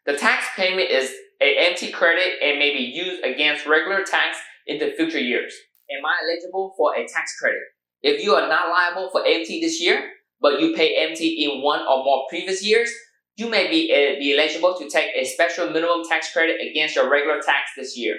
The 0.07 0.17
tax 0.17 0.47
payment 0.57 0.91
is 0.91 1.13
a 1.41 1.57
AMT 1.57 1.93
credit 1.93 2.43
and 2.43 2.59
may 2.59 2.73
be 2.73 2.83
used 2.83 3.23
against 3.25 3.67
regular 3.67 4.03
tax 4.05 4.39
in 4.67 4.79
the 4.79 4.93
future 4.97 5.21
years. 5.21 5.55
Am 5.91 6.05
I 6.05 6.15
eligible 6.23 6.75
for 6.77 6.95
a 6.95 7.07
tax 7.07 7.37
credit? 7.39 7.61
If 8.03 8.23
you 8.23 8.35
are 8.35 8.49
not 8.49 8.69
liable 8.69 9.11
for 9.11 9.23
AMT 9.23 9.47
this 9.61 9.81
year, 9.81 10.11
but 10.41 10.61
you 10.61 10.75
pay 10.75 10.97
AMT 10.97 11.21
in 11.21 11.63
one 11.63 11.81
or 11.81 12.05
more 12.05 12.27
previous 12.29 12.65
years, 12.65 12.91
you 13.37 13.49
may 13.49 13.69
be, 13.71 13.91
uh, 13.91 14.19
be 14.19 14.37
eligible 14.37 14.75
to 14.79 14.89
take 14.91 15.11
a 15.15 15.25
special 15.25 15.71
minimum 15.71 16.03
tax 16.09 16.33
credit 16.33 16.61
against 16.61 16.97
your 16.97 17.11
regular 17.11 17.41
tax 17.41 17.71
this 17.77 17.97
year. 17.97 18.17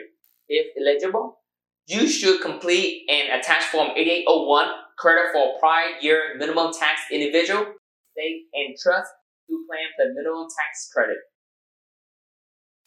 If 0.48 0.68
eligible, 0.80 1.40
you 1.88 2.08
should 2.08 2.42
complete 2.42 3.04
and 3.10 3.40
attach 3.40 3.64
Form 3.66 3.92
8801 3.96 4.68
credit 4.98 5.34
for 5.34 5.60
prior 5.60 5.98
year 6.02 6.36
minimum 6.38 6.72
tax 6.74 7.02
individual, 7.12 7.66
state, 8.14 8.46
and 8.54 8.76
trust 8.82 9.12
to 9.50 9.66
claim 9.70 9.88
the 9.98 10.14
minimum 10.16 10.48
tax 10.48 10.90
credit. 10.94 11.18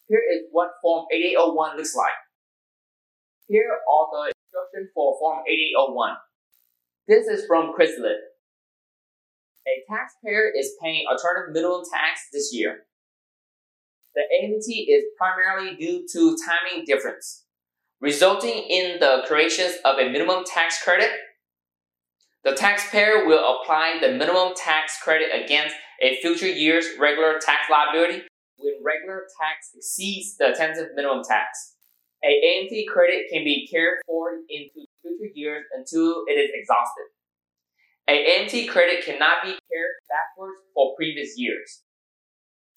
Here 0.08 0.22
is 0.34 0.46
what 0.50 0.70
Form 0.82 1.06
8801 1.12 1.76
looks 1.76 1.94
like. 1.94 2.16
Here 3.48 3.70
are 3.70 4.06
the 4.10 4.35
instructions 4.56 4.90
for 4.94 5.16
Form 5.18 5.40
8801. 5.46 6.16
This 7.08 7.26
is 7.26 7.46
from 7.46 7.72
Quizlet. 7.72 8.20
A 9.66 9.82
taxpayer 9.90 10.50
is 10.56 10.72
paying 10.82 11.06
alternative 11.06 11.52
minimum 11.52 11.82
tax 11.92 12.28
this 12.32 12.50
year. 12.52 12.86
The 14.14 14.22
AMT 14.22 14.66
is 14.66 15.04
primarily 15.18 15.76
due 15.76 16.06
to 16.10 16.36
timing 16.46 16.84
difference, 16.84 17.44
resulting 18.00 18.64
in 18.70 18.98
the 18.98 19.24
creation 19.26 19.72
of 19.84 19.98
a 19.98 20.10
minimum 20.10 20.44
tax 20.44 20.82
credit. 20.82 21.10
The 22.44 22.54
taxpayer 22.54 23.26
will 23.26 23.60
apply 23.60 23.98
the 24.00 24.12
minimum 24.12 24.54
tax 24.56 24.98
credit 25.02 25.28
against 25.34 25.74
a 26.00 26.16
future 26.20 26.48
year's 26.48 26.86
regular 26.98 27.38
tax 27.40 27.68
liability 27.70 28.22
when 28.56 28.74
regular 28.84 29.24
tax 29.40 29.72
exceeds 29.74 30.36
the 30.36 30.54
tentative 30.56 30.92
minimum 30.94 31.22
tax. 31.28 31.75
A 32.26 32.42
AMT 32.42 32.88
credit 32.88 33.30
can 33.30 33.44
be 33.44 33.68
carried 33.70 34.02
forward 34.04 34.40
into 34.50 34.82
future 35.00 35.30
years 35.32 35.64
until 35.72 36.24
it 36.26 36.32
is 36.32 36.50
exhausted. 36.52 37.06
A 38.08 38.18
AMT 38.18 38.68
credit 38.68 39.04
cannot 39.04 39.44
be 39.44 39.50
carried 39.50 39.98
backwards 40.10 40.58
for 40.74 40.96
previous 40.96 41.38
years. 41.38 41.82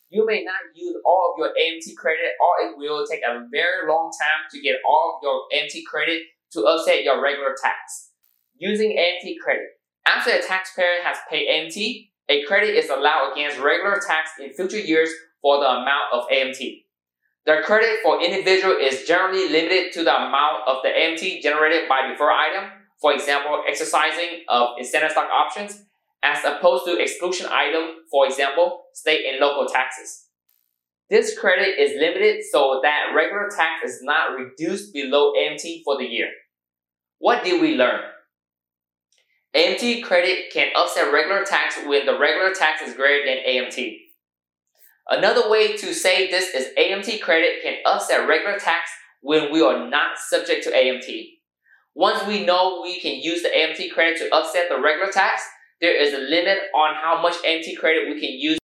You 0.09 0.23
may 0.25 0.43
not 0.43 0.69
use 0.75 0.97
all 1.03 1.33
of 1.33 1.39
your 1.39 1.49
AMT 1.49 1.95
credit 1.97 2.37
or 2.39 2.69
it 2.69 2.77
will 2.77 3.07
take 3.07 3.21
a 3.25 3.47
very 3.51 3.89
long 3.89 4.11
time 4.11 4.45
to 4.51 4.61
get 4.61 4.75
all 4.87 5.17
of 5.17 5.23
your 5.23 5.41
AMT 5.51 5.83
credit 5.87 6.21
to 6.51 6.59
offset 6.61 7.03
your 7.03 7.19
regular 7.19 7.55
tax. 7.59 8.11
Using 8.55 8.91
AMT 8.91 9.39
credit. 9.43 9.69
After 10.05 10.29
a 10.29 10.41
taxpayer 10.43 11.01
has 11.03 11.17
paid 11.27 11.47
AMT, 11.49 12.09
a 12.29 12.43
credit 12.43 12.75
is 12.75 12.91
allowed 12.91 13.33
against 13.33 13.57
regular 13.57 13.99
tax 14.05 14.31
in 14.39 14.53
future 14.53 14.79
years 14.79 15.09
for 15.41 15.59
the 15.59 15.67
amount 15.67 16.13
of 16.13 16.27
AMT. 16.29 16.83
The 17.49 17.63
credit 17.65 17.97
for 18.03 18.21
individual 18.21 18.77
is 18.79 19.07
generally 19.07 19.49
limited 19.49 19.91
to 19.93 20.03
the 20.03 20.15
amount 20.15 20.67
of 20.67 20.83
the 20.83 20.89
AMT 20.89 21.41
generated 21.41 21.89
by 21.89 22.05
deferred 22.07 22.29
item 22.29 22.69
for 23.01 23.13
example, 23.13 23.63
exercising 23.67 24.43
of 24.49 24.69
incentive 24.77 25.11
stock 25.11 25.29
options, 25.31 25.83
as 26.21 26.43
opposed 26.43 26.85
to 26.85 27.01
exclusion 27.01 27.47
item, 27.49 28.03
for 28.11 28.25
example, 28.25 28.83
state 28.93 29.25
and 29.25 29.39
local 29.39 29.65
taxes. 29.67 30.25
This 31.09 31.37
credit 31.39 31.79
is 31.79 31.99
limited 31.99 32.43
so 32.51 32.81
that 32.83 33.13
regular 33.15 33.49
tax 33.55 33.89
is 33.89 33.99
not 34.03 34.37
reduced 34.37 34.93
below 34.93 35.33
AMT 35.33 35.83
for 35.83 35.97
the 35.97 36.05
year. 36.05 36.29
What 37.19 37.43
did 37.43 37.61
we 37.61 37.75
learn? 37.75 38.01
AMT 39.55 40.03
credit 40.03 40.51
can 40.53 40.67
offset 40.75 41.11
regular 41.11 41.43
tax 41.43 41.77
when 41.87 42.05
the 42.05 42.19
regular 42.19 42.53
tax 42.53 42.81
is 42.81 42.95
greater 42.95 43.25
than 43.25 43.37
AMT. 43.47 44.08
Another 45.09 45.49
way 45.49 45.75
to 45.75 45.93
say 45.93 46.29
this 46.29 46.53
is 46.53 46.67
AMT 46.77 47.19
credit 47.21 47.63
can 47.63 47.77
offset 47.83 48.27
regular 48.27 48.59
tax 48.59 48.91
when 49.21 49.51
we 49.51 49.59
are 49.59 49.89
not 49.89 50.19
subject 50.19 50.63
to 50.65 50.71
AMT. 50.71 51.09
Once 51.95 52.23
we 52.27 52.45
know 52.45 52.81
we 52.83 52.99
can 52.99 53.15
use 53.19 53.41
the 53.41 53.49
AMT 53.49 53.91
credit 53.91 54.19
to 54.19 54.29
offset 54.29 54.69
the 54.69 54.79
regular 54.79 55.11
tax, 55.11 55.41
there 55.81 55.99
is 55.99 56.13
a 56.13 56.19
limit 56.19 56.59
on 56.75 56.93
how 56.93 57.19
much 57.23 57.33
AMT 57.43 57.75
credit 57.79 58.07
we 58.07 58.21
can 58.21 58.37
use. 58.39 58.59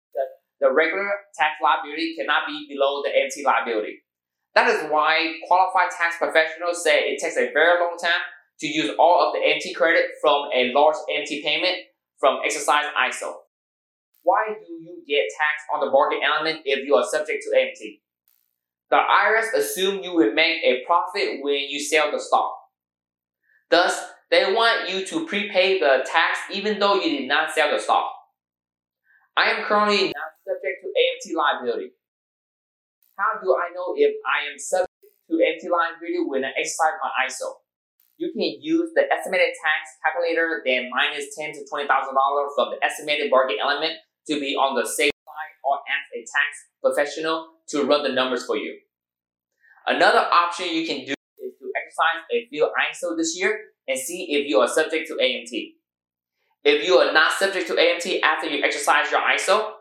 The 0.60 0.72
regular 0.72 1.10
tax 1.36 1.56
liability 1.62 2.14
cannot 2.18 2.46
be 2.46 2.66
below 2.70 3.02
the 3.02 3.10
AMT 3.10 3.44
liability. 3.44 3.98
That 4.54 4.68
is 4.68 4.90
why 4.90 5.34
qualified 5.46 5.90
tax 5.90 6.16
professionals 6.16 6.82
say 6.82 7.00
it 7.10 7.20
takes 7.20 7.36
a 7.36 7.52
very 7.52 7.78
long 7.78 7.98
time 8.02 8.20
to 8.60 8.66
use 8.66 8.90
all 8.98 9.26
of 9.26 9.34
the 9.34 9.40
AMT 9.40 9.74
credit 9.76 10.04
from 10.22 10.48
a 10.54 10.72
large 10.72 10.96
AMT 11.10 11.42
payment 11.42 11.76
from 12.18 12.40
exercise 12.44 12.86
ISO. 12.96 13.34
Why 14.22 14.54
do 14.54 14.72
you 14.72 15.02
get 15.08 15.24
taxed 15.38 15.66
on 15.72 15.80
the 15.80 15.90
bargain 15.90 16.20
element 16.22 16.60
if 16.64 16.86
you 16.86 16.94
are 16.94 17.04
subject 17.04 17.42
to 17.44 17.56
AMT? 17.56 18.00
The 18.90 18.96
IRS 18.96 19.54
assume 19.56 20.02
you 20.02 20.14
will 20.14 20.34
make 20.34 20.62
a 20.64 20.84
profit 20.84 21.40
when 21.42 21.66
you 21.68 21.80
sell 21.80 22.10
the 22.10 22.20
stock. 22.20 22.54
Thus, 23.70 24.12
they 24.30 24.52
want 24.52 24.90
you 24.90 25.06
to 25.06 25.26
prepay 25.26 25.78
the 25.78 26.04
tax 26.04 26.38
even 26.52 26.78
though 26.78 26.96
you 26.96 27.20
did 27.20 27.28
not 27.28 27.52
sell 27.52 27.70
the 27.70 27.78
stock. 27.78 28.12
I 29.36 29.50
am 29.50 29.64
currently 29.64 30.10
not 30.10 30.30
subject 30.42 30.82
to 30.82 30.88
AMT 30.90 31.36
liability. 31.36 31.92
How 33.16 33.40
do 33.40 33.54
I 33.54 33.72
know 33.72 33.94
if 33.96 34.14
I 34.26 34.50
am 34.50 34.58
subject 34.58 34.90
to 35.30 35.34
AMT 35.38 35.64
liability 35.70 36.20
when 36.26 36.44
I 36.44 36.50
exercise 36.58 36.98
my 37.00 37.10
ISO? 37.24 37.62
You 38.18 38.32
can 38.36 38.60
use 38.60 38.90
the 38.94 39.08
estimated 39.08 39.54
tax 39.64 39.96
calculator, 40.04 40.60
then 40.66 40.90
minus 40.90 41.32
ten 41.38 41.52
to 41.54 41.64
twenty 41.64 41.88
thousand 41.88 42.12
dollars 42.12 42.52
from 42.54 42.74
the 42.74 42.78
estimated 42.84 43.30
bargain 43.30 43.56
element 43.62 43.96
to 44.30 44.38
be 44.38 44.54
on 44.54 44.76
the 44.76 44.86
safe 44.86 45.10
side, 45.26 45.54
or 45.64 45.78
ask 45.90 46.06
a 46.14 46.20
tax 46.22 46.50
professional 46.82 47.48
to 47.68 47.82
run 47.84 48.02
the 48.04 48.12
numbers 48.12 48.46
for 48.46 48.56
you. 48.56 48.78
Another 49.86 50.20
option 50.20 50.66
you 50.68 50.86
can 50.86 51.04
do 51.04 51.14
is 51.38 51.52
to 51.58 51.66
exercise 51.74 52.22
a 52.32 52.46
few 52.48 52.64
ISO 52.64 53.16
this 53.16 53.36
year 53.36 53.58
and 53.88 53.98
see 53.98 54.28
if 54.30 54.46
you 54.46 54.60
are 54.60 54.68
subject 54.68 55.08
to 55.08 55.14
AMT. 55.14 55.74
If 56.62 56.86
you 56.86 56.98
are 56.98 57.12
not 57.12 57.32
subject 57.32 57.66
to 57.68 57.74
AMT 57.74 58.20
after 58.22 58.48
you 58.48 58.62
exercise 58.62 59.10
your 59.10 59.20
ISO, 59.20 59.72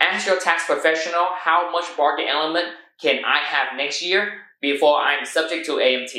ask 0.00 0.26
your 0.26 0.38
tax 0.38 0.66
professional 0.66 1.28
how 1.38 1.70
much 1.70 1.96
bargain 1.96 2.26
element 2.28 2.66
can 3.00 3.24
I 3.24 3.38
have 3.38 3.76
next 3.76 4.02
year 4.02 4.32
before 4.60 4.98
I'm 4.98 5.24
subject 5.24 5.64
to 5.66 5.72
AMT. 5.72 6.12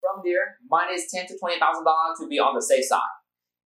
From 0.00 0.22
there, 0.24 0.56
minus 0.70 1.10
ten 1.12 1.26
to 1.26 1.38
twenty 1.38 1.60
thousand 1.60 1.84
dollars 1.84 2.18
to 2.20 2.28
be 2.28 2.38
on 2.38 2.54
the 2.54 2.62
safe 2.62 2.84
side. 2.84 3.19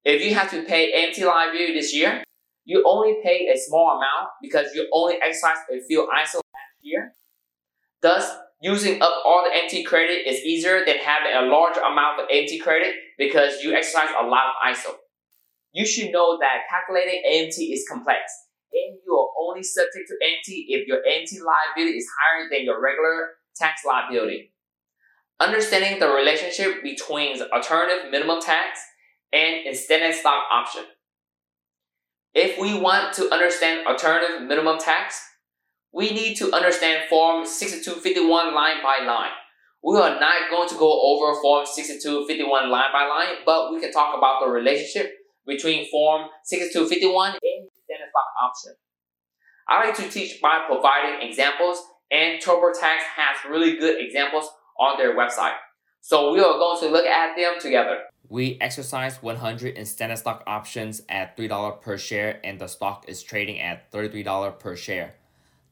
If 0.04 0.22
you 0.22 0.34
have 0.34 0.50
to 0.50 0.62
pay 0.64 0.92
AMT 0.92 1.24
liability 1.24 1.72
this 1.72 1.94
year, 1.94 2.22
you 2.66 2.84
only 2.86 3.16
pay 3.22 3.48
a 3.48 3.56
small 3.56 3.96
amount 3.96 4.32
because 4.42 4.74
you 4.74 4.86
only 4.92 5.16
exercise 5.22 5.56
a 5.72 5.80
few 5.86 6.02
ISO 6.02 6.36
last 6.36 6.76
year. 6.82 7.12
Thus, 8.02 8.30
using 8.60 9.00
up 9.00 9.14
all 9.24 9.44
the 9.44 9.50
AMT 9.50 9.86
credit 9.86 10.26
is 10.26 10.40
easier 10.40 10.84
than 10.84 10.98
having 10.98 11.32
a 11.32 11.50
large 11.50 11.78
amount 11.78 12.20
of 12.20 12.28
AMT 12.28 12.60
credit 12.60 12.94
because 13.16 13.62
you 13.62 13.74
exercise 13.74 14.10
a 14.18 14.26
lot 14.26 14.44
of 14.52 14.74
ISO. 14.74 14.92
You 15.72 15.86
should 15.86 16.12
know 16.12 16.38
that 16.38 16.68
calculating 16.68 17.22
AMT 17.26 17.56
is 17.58 17.86
complex 17.88 18.20
and 18.72 18.98
you 19.06 19.12
are 19.14 19.28
only 19.40 19.62
subject 19.62 20.08
to 20.08 20.14
AMT 20.22 20.48
if 20.68 20.86
your 20.86 20.98
AMT 20.98 21.32
liability 21.40 21.96
is 21.96 22.06
higher 22.20 22.48
than 22.50 22.64
your 22.64 22.82
regular 22.82 23.30
tax 23.56 23.82
liability. 23.86 24.52
Understanding 25.40 25.98
the 25.98 26.08
relationship 26.08 26.82
between 26.82 27.40
alternative 27.52 28.10
minimum 28.10 28.40
tax 28.40 28.80
and 29.32 29.66
incentive 29.66 30.14
stock 30.14 30.44
option. 30.50 30.84
If 32.34 32.58
we 32.58 32.78
want 32.78 33.14
to 33.14 33.32
understand 33.32 33.87
alternative 33.87 34.42
minimum 34.42 34.78
tax, 34.78 35.20
we 35.92 36.10
need 36.10 36.34
to 36.38 36.52
understand 36.52 37.08
Form 37.08 37.46
6251 37.46 38.52
line 38.52 38.82
by 38.82 39.04
line. 39.06 39.30
We 39.84 39.96
are 39.98 40.18
not 40.18 40.50
going 40.50 40.68
to 40.68 40.74
go 40.74 40.90
over 40.90 41.40
Form 41.40 41.64
6251 41.66 42.70
line 42.70 42.90
by 42.92 43.06
line, 43.06 43.37
but 43.46 43.72
we 43.72 43.80
can 43.80 43.92
talk 43.92 44.16
about 44.16 44.40
the 44.40 44.50
relationship 44.50 45.12
between 45.46 45.88
Form 45.90 46.28
6251 46.44 47.32
and 47.32 47.68
standard 47.84 48.10
stock 48.10 48.26
option. 48.42 48.72
I 49.68 49.87
like 49.87 49.94
to 49.96 50.10
teach 50.10 50.40
by 50.40 50.64
providing 50.66 51.28
examples, 51.28 51.80
and 52.10 52.42
TurboTax 52.42 52.98
has 53.16 53.48
really 53.48 53.76
good 53.76 54.02
examples 54.04 54.48
on 54.80 54.98
their 54.98 55.16
website. 55.16 55.56
So 56.00 56.32
we 56.32 56.40
are 56.40 56.58
going 56.58 56.80
to 56.80 56.88
look 56.88 57.06
at 57.06 57.37
them 57.37 57.54
together. 57.60 58.00
We 58.28 58.58
exercise 58.60 59.22
100 59.22 59.76
incentive 59.76 60.18
stock 60.18 60.42
options 60.46 61.02
at 61.08 61.37
$3 61.37 61.80
per 61.80 61.98
share, 61.98 62.40
and 62.42 62.58
the 62.58 62.68
stock 62.68 63.04
is 63.06 63.22
trading 63.22 63.60
at 63.60 63.90
$33 63.92 64.58
per 64.58 64.76
share. 64.76 65.14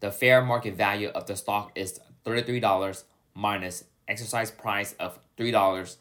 The 0.00 0.10
fair 0.10 0.42
market 0.42 0.74
value 0.74 1.08
of 1.08 1.26
the 1.26 1.36
stock 1.36 1.72
is 1.74 2.00
$33 2.26 3.04
minus 3.34 3.84
exercise 4.06 4.50
price 4.50 4.94
of 5.00 5.18
$3 5.38 5.96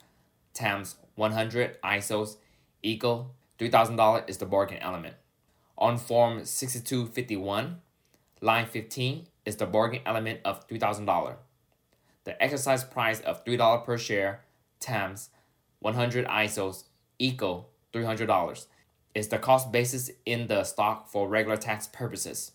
times 0.54 0.96
100 1.16 1.82
ISOs 1.82 2.38
equal 2.84 3.36
$3,000 3.60 4.28
is 4.28 4.38
the 4.38 4.46
bargain 4.46 4.80
element. 4.80 5.16
On 5.78 5.98
Form 5.98 6.44
6251, 6.44 7.80
line 8.42 8.66
15 8.66 9.28
is 9.46 9.56
the 9.56 9.66
bargain 9.68 10.02
element 10.06 10.40
of 10.44 10.68
$3,000. 10.68 11.36
The 12.24 12.44
exercise 12.44 12.84
price 12.84 13.20
of 13.22 13.46
$3 13.46 13.86
per 13.86 13.98
share 13.98 14.42
times 14.80 15.30
100 15.82 16.28
ISOs 16.28 16.84
equal 17.20 17.70
$300 17.94 18.66
is 19.14 19.28
the 19.28 19.38
cost 19.38 19.72
basis 19.72 20.10
in 20.26 20.48
the 20.48 20.64
stock 20.64 21.10
for 21.10 21.28
regular 21.28 21.58
tax 21.58 21.88
purposes. 21.88 22.52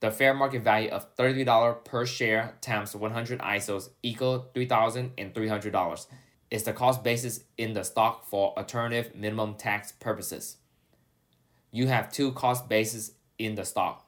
The 0.00 0.12
fair 0.12 0.32
market 0.32 0.62
value 0.62 0.90
of 0.90 1.16
$33 1.16 1.84
per 1.84 2.06
share 2.06 2.54
times 2.60 2.94
100 2.94 3.40
ISOs 3.40 3.88
equal 4.02 4.46
$3,300 4.54 6.06
is 6.50 6.62
the 6.62 6.72
cost 6.72 7.02
basis 7.02 7.40
in 7.56 7.72
the 7.72 7.82
stock 7.82 8.26
for 8.26 8.56
alternative 8.56 9.14
minimum 9.14 9.54
tax 9.54 9.92
purposes. 9.92 10.58
You 11.72 11.88
have 11.88 12.12
two 12.12 12.32
cost 12.32 12.68
bases 12.68 13.12
in 13.38 13.56
the 13.56 13.64
stock. 13.64 14.06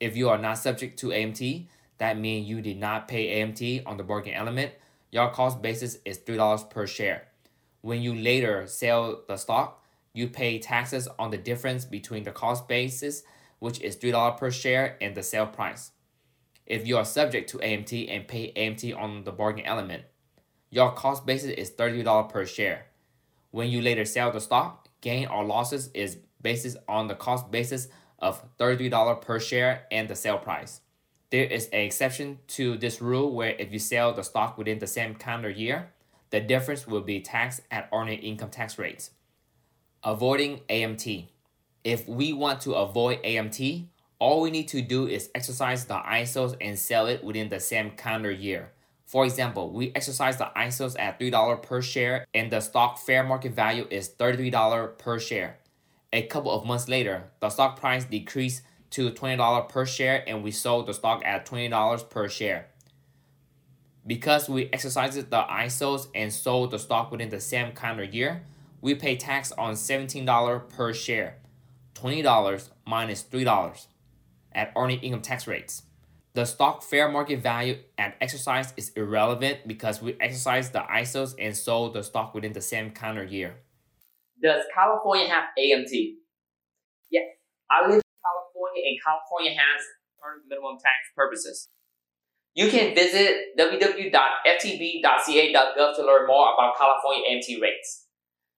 If 0.00 0.16
you 0.16 0.28
are 0.28 0.38
not 0.38 0.58
subject 0.58 0.98
to 1.00 1.08
AMT, 1.08 1.66
that 1.98 2.18
means 2.18 2.48
you 2.48 2.60
did 2.60 2.78
not 2.78 3.06
pay 3.06 3.40
AMT 3.40 3.84
on 3.86 3.96
the 3.96 4.02
bargain 4.02 4.34
element, 4.34 4.72
your 5.12 5.30
cost 5.30 5.62
basis 5.62 5.98
is 6.04 6.18
$3 6.18 6.70
per 6.70 6.86
share. 6.86 7.28
When 7.82 8.02
you 8.02 8.14
later 8.14 8.66
sell 8.66 9.22
the 9.28 9.36
stock, 9.36 9.84
you 10.14 10.28
pay 10.28 10.58
taxes 10.58 11.06
on 11.18 11.30
the 11.30 11.36
difference 11.36 11.84
between 11.84 12.24
the 12.24 12.32
cost 12.32 12.66
basis, 12.66 13.22
which 13.58 13.80
is 13.82 13.96
$3 13.96 14.36
per 14.38 14.50
share, 14.50 14.96
and 15.00 15.14
the 15.14 15.22
sale 15.22 15.46
price. 15.46 15.92
If 16.66 16.86
you 16.86 16.96
are 16.96 17.04
subject 17.04 17.50
to 17.50 17.58
AMT 17.58 18.10
and 18.10 18.26
pay 18.26 18.52
AMT 18.56 18.96
on 18.98 19.24
the 19.24 19.32
bargain 19.32 19.66
element, 19.66 20.04
your 20.70 20.92
cost 20.92 21.26
basis 21.26 21.50
is 21.50 21.70
$30 21.70 22.30
per 22.30 22.46
share. 22.46 22.86
When 23.50 23.68
you 23.68 23.82
later 23.82 24.06
sell 24.06 24.30
the 24.30 24.40
stock, 24.40 24.88
gain 25.02 25.26
or 25.26 25.44
losses 25.44 25.90
is 25.92 26.18
based 26.40 26.76
on 26.88 27.08
the 27.08 27.14
cost 27.14 27.50
basis 27.50 27.88
of 28.18 28.42
$33 28.58 29.20
per 29.20 29.38
share 29.38 29.86
and 29.90 30.08
the 30.08 30.16
sale 30.16 30.38
price. 30.38 30.80
There 31.32 31.44
is 31.44 31.68
an 31.68 31.80
exception 31.80 32.40
to 32.48 32.76
this 32.76 33.00
rule 33.00 33.32
where 33.32 33.56
if 33.58 33.72
you 33.72 33.78
sell 33.78 34.12
the 34.12 34.22
stock 34.22 34.58
within 34.58 34.80
the 34.80 34.86
same 34.86 35.14
calendar 35.14 35.48
year, 35.48 35.88
the 36.28 36.40
difference 36.40 36.86
will 36.86 37.00
be 37.00 37.20
taxed 37.20 37.62
at 37.70 37.88
ordinary 37.90 38.20
income 38.20 38.50
tax 38.50 38.78
rates. 38.78 39.12
Avoiding 40.04 40.60
AMT. 40.68 41.28
If 41.84 42.06
we 42.06 42.34
want 42.34 42.60
to 42.60 42.74
avoid 42.74 43.22
AMT, 43.22 43.86
all 44.18 44.42
we 44.42 44.50
need 44.50 44.68
to 44.68 44.82
do 44.82 45.06
is 45.06 45.30
exercise 45.34 45.86
the 45.86 45.94
ISOs 45.94 46.54
and 46.60 46.78
sell 46.78 47.06
it 47.06 47.24
within 47.24 47.48
the 47.48 47.60
same 47.60 47.92
calendar 47.92 48.30
year. 48.30 48.72
For 49.06 49.24
example, 49.24 49.72
we 49.72 49.90
exercise 49.94 50.36
the 50.36 50.50
ISOs 50.54 50.96
at 50.98 51.18
$3 51.18 51.62
per 51.62 51.80
share 51.80 52.26
and 52.34 52.52
the 52.52 52.60
stock 52.60 52.98
fair 52.98 53.24
market 53.24 53.54
value 53.54 53.86
is 53.90 54.10
$33 54.10 54.98
per 54.98 55.18
share. 55.18 55.60
A 56.12 56.26
couple 56.26 56.52
of 56.52 56.66
months 56.66 56.90
later, 56.90 57.30
the 57.40 57.48
stock 57.48 57.80
price 57.80 58.04
decreased 58.04 58.60
to 58.92 59.10
$20 59.10 59.68
per 59.68 59.84
share 59.84 60.24
and 60.26 60.42
we 60.42 60.50
sold 60.50 60.86
the 60.86 60.94
stock 60.94 61.22
at 61.24 61.46
$20 61.46 62.10
per 62.10 62.28
share. 62.28 62.68
Because 64.06 64.48
we 64.48 64.68
exercised 64.72 65.30
the 65.30 65.42
ISOs 65.42 66.08
and 66.14 66.32
sold 66.32 66.70
the 66.70 66.78
stock 66.78 67.10
within 67.10 67.28
the 67.28 67.40
same 67.40 67.72
calendar 67.72 68.04
year, 68.04 68.42
we 68.80 68.94
pay 68.94 69.16
tax 69.16 69.52
on 69.52 69.74
$17 69.74 70.68
per 70.68 70.92
share, 70.92 71.38
$20 71.94 72.68
minus 72.86 73.22
$3 73.22 73.86
at 74.52 74.72
earning 74.76 75.00
income 75.00 75.22
tax 75.22 75.46
rates. 75.46 75.82
The 76.34 76.44
stock 76.46 76.82
fair 76.82 77.10
market 77.10 77.40
value 77.40 77.78
at 77.98 78.16
exercise 78.20 78.72
is 78.76 78.90
irrelevant 78.96 79.68
because 79.68 80.00
we 80.00 80.16
exercised 80.18 80.72
the 80.72 80.80
ISOs 80.80 81.34
and 81.38 81.56
sold 81.56 81.94
the 81.94 82.02
stock 82.02 82.34
within 82.34 82.54
the 82.54 82.60
same 82.60 82.90
calendar 82.90 83.24
year. 83.24 83.56
Does 84.42 84.62
California 84.74 85.28
have 85.28 85.44
AMT? 85.58 86.14
Yes, 87.10 87.24
I 87.70 87.88
live 87.88 88.02
and 88.92 89.00
California 89.00 89.56
has 89.56 89.80
earned 90.20 90.44
minimum 90.48 90.76
tax 90.76 91.08
purposes. 91.16 91.68
You 92.54 92.68
can 92.68 92.94
visit 92.94 93.56
www.ftb.ca.gov 93.58 94.12
to 95.96 96.02
learn 96.04 96.26
more 96.26 96.52
about 96.52 96.76
California 96.76 97.24
AMT 97.32 97.60
rates. 97.60 98.06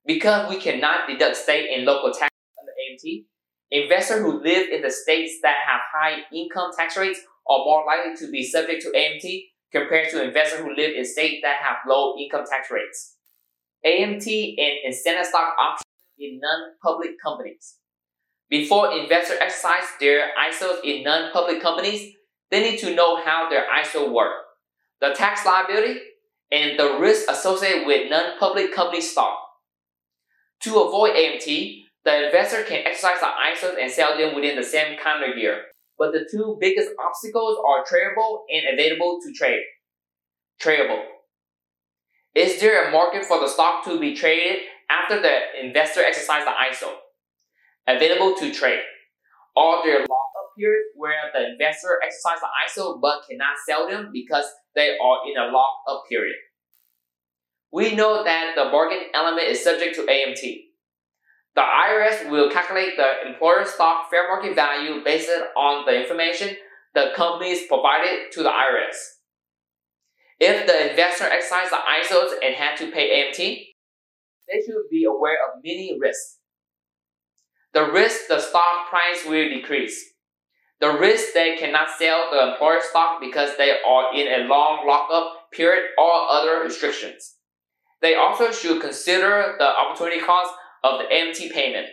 Because 0.05 0.51
we 0.51 0.57
cannot 0.61 1.07
deduct 1.09 1.37
state 1.37 1.71
and 1.75 1.87
local 1.87 2.11
taxes 2.11 2.59
under 2.59 2.73
AMT, 2.73 3.25
investors 3.71 4.21
who 4.21 4.43
live 4.43 4.69
in 4.69 4.83
the 4.83 4.91
states 4.91 5.39
that 5.43 5.57
have 5.67 5.81
high 5.95 6.23
income 6.35 6.73
tax 6.77 6.97
rates 6.97 7.21
are 7.49 7.65
more 7.65 7.85
likely 7.87 8.17
to 8.17 8.31
be 8.31 8.43
subject 8.45 8.83
to 8.83 8.91
AMT 8.91 9.45
compared 9.73 10.11
to 10.11 10.23
investors 10.23 10.61
who 10.61 10.75
live 10.75 10.95
in 10.97 11.05
states 11.05 11.41
that 11.43 11.63
have 11.63 11.77
low 11.89 12.17
income 12.19 12.45
tax 12.49 12.71
rates. 12.71 13.17
AMT 13.87 14.27
and 14.59 14.79
incentive 14.85 15.27
stock 15.27 15.55
options 15.59 15.85
in 16.19 16.41
non-public 16.41 17.13
companies. 17.23 17.77
Before 18.55 18.97
investors 18.97 19.39
exercise 19.41 19.83
their 19.99 20.31
ISOs 20.39 20.85
in 20.85 21.03
non-public 21.03 21.61
companies, 21.61 22.15
they 22.53 22.63
need 22.63 22.79
to 22.79 22.95
know 22.95 23.21
how 23.21 23.49
their 23.51 23.67
ISO 23.83 24.13
work, 24.13 24.45
the 25.01 25.11
tax 25.11 25.45
liability, 25.45 25.99
and 26.53 26.79
the 26.79 26.99
risk 27.01 27.29
associated 27.29 27.85
with 27.85 28.09
non-public 28.09 28.73
company 28.73 29.01
stock. 29.01 29.37
To 30.61 30.71
avoid 30.83 31.17
AMT, 31.17 31.47
the 32.05 32.27
investor 32.27 32.63
can 32.63 32.87
exercise 32.87 33.19
the 33.19 33.27
ISOs 33.27 33.83
and 33.83 33.91
sell 33.91 34.17
them 34.17 34.37
within 34.37 34.55
the 34.55 34.63
same 34.63 34.97
calendar 35.03 35.37
year 35.37 35.65
but 35.99 36.13
the 36.13 36.27
two 36.31 36.57
biggest 36.61 36.91
obstacles 37.05 37.59
are 37.67 37.85
tradable 37.85 38.41
and 38.53 38.79
available 38.79 39.21
to 39.25 39.33
trade. 39.33 39.63
Tradable. 40.63 41.03
Is 42.35 42.61
there 42.61 42.89
a 42.89 42.93
market 42.93 43.25
for 43.25 43.39
the 43.41 43.49
stock 43.49 43.85
to 43.85 43.99
be 44.01 44.15
traded 44.15 44.59
after 44.91 45.21
the 45.21 45.65
investor 45.65 46.01
exercises 46.01 46.47
the 46.47 46.87
ISO? 46.87 46.91
Available 47.87 48.35
to 48.37 48.53
trade. 48.53 48.81
Are 49.57 49.85
there 49.85 49.99
lockup 49.99 50.49
periods 50.59 50.89
where 50.97 51.31
the 51.33 51.53
investor 51.53 52.01
exercises 52.03 52.43
the 52.43 52.81
ISO 52.81 53.01
but 53.01 53.23
cannot 53.29 53.57
sell 53.67 53.89
them 53.89 54.11
because 54.13 54.47
they 54.75 54.97
are 54.99 55.19
in 55.29 55.37
a 55.37 55.53
lockup 55.53 56.05
period? 56.09 56.37
We 57.73 57.95
know 57.95 58.25
that 58.25 58.55
the 58.57 58.71
bargain 58.71 59.09
element 59.13 59.49
is 59.49 59.63
subject 59.63 59.97
to 59.97 60.03
AMT. 60.03 60.41
The 61.55 61.61
IRS 61.61 62.31
will 62.31 62.51
calculate 62.51 62.97
the 62.97 63.29
employer 63.29 63.65
stock 63.65 64.11
fair 64.11 64.29
market 64.29 64.55
value 64.55 65.05
based 65.05 65.31
on 65.57 65.85
the 65.85 66.01
information 66.01 66.57
the 66.95 67.11
companies 67.15 67.67
provided 67.67 68.33
to 68.33 68.43
the 68.43 68.49
IRS. 68.49 68.97
If 70.41 70.67
the 70.67 70.91
investor 70.91 71.25
exercised 71.25 71.71
the 71.71 71.77
ISOs 71.77 72.33
and 72.45 72.55
had 72.55 72.77
to 72.79 72.91
pay 72.91 73.23
AMT, 73.23 73.39
they 73.39 74.61
should 74.65 74.89
be 74.91 75.05
aware 75.05 75.39
of 75.47 75.63
many 75.65 75.97
risks. 76.01 76.39
The 77.75 77.91
risk 77.91 78.29
the 78.29 78.41
stock 78.41 78.89
price 78.89 79.25
will 79.27 79.49
decrease. 79.49 80.13
The 80.81 80.93
risk 80.93 81.35
they 81.35 81.57
cannot 81.57 81.89
sell 81.99 82.29
the 82.31 82.53
employer 82.53 82.81
stock 82.81 83.21
because 83.21 83.57
they 83.57 83.73
are 83.85 84.15
in 84.15 84.29
a 84.29 84.47
long 84.47 84.87
lockup 84.87 85.51
period 85.53 85.91
or 85.99 86.13
other 86.31 86.61
restrictions. 86.63 87.35
They 88.01 88.15
also 88.15 88.53
should 88.53 88.81
consider 88.81 89.57
the 89.59 89.67
opportunity 89.67 90.21
cost 90.21 90.55
of 90.85 91.01
the 91.01 91.07
MT 91.11 91.51
payment. 91.53 91.87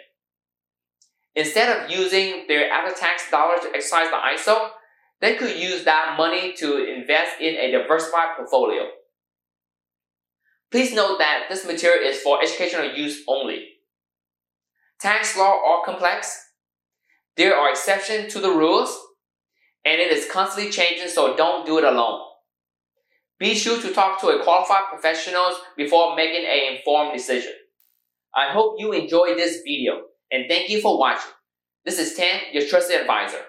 Instead 1.36 1.86
of 1.86 1.89
using 1.89 2.46
their 2.48 2.70
after-tax 2.70 3.32
dollars 3.32 3.62
to 3.62 3.70
exercise 3.70 4.10
the 4.10 4.17
ISO, 4.17 4.70
they 5.22 5.36
could 5.36 5.58
use 5.58 5.84
that 5.86 6.15
money 6.17 6.54
to 6.58 6.84
invest 6.94 7.39
in 7.39 7.56
a 7.56 7.72
diversified 7.72 8.36
portfolio. 8.38 8.88
Please 10.70 10.94
note 10.94 11.17
that 11.20 11.46
this 11.50 11.65
material 11.65 12.08
is 12.08 12.22
for 12.22 12.41
educational 12.41 12.94
use 12.94 13.24
only. 13.28 13.67
Tax 15.02 15.36
law 15.36 15.60
are 15.66 15.84
complex. 15.84 16.38
There 17.36 17.56
are 17.56 17.72
exceptions 17.72 18.32
to 18.34 18.40
the 18.40 18.52
rules, 18.52 18.96
and 19.84 20.00
it 20.00 20.12
is 20.12 20.30
constantly 20.32 20.72
changing, 20.72 21.08
so 21.08 21.36
don't 21.36 21.66
do 21.66 21.80
it 21.80 21.84
alone. 21.84 22.22
Be 23.40 23.56
sure 23.56 23.82
to 23.82 23.92
talk 23.92 24.22
to 24.22 24.28
a 24.28 24.44
qualified 24.44 24.84
professional 24.92 25.50
before 25.76 26.16
making 26.16 26.46
an 26.46 26.76
informed 26.76 27.18
decision. 27.18 27.54
I 28.36 28.54
hope 28.54 28.76
you 28.78 28.92
enjoyed 28.92 29.36
this 29.36 29.62
video 29.66 30.02
and 30.32 30.46
thank 30.48 30.70
you 30.70 30.80
for 30.80 31.00
watching. 31.00 31.32
This 31.84 31.98
is 31.98 32.14
Tan, 32.14 32.40
your 32.54 32.68
trusted 32.68 33.02
advisor. 33.02 33.40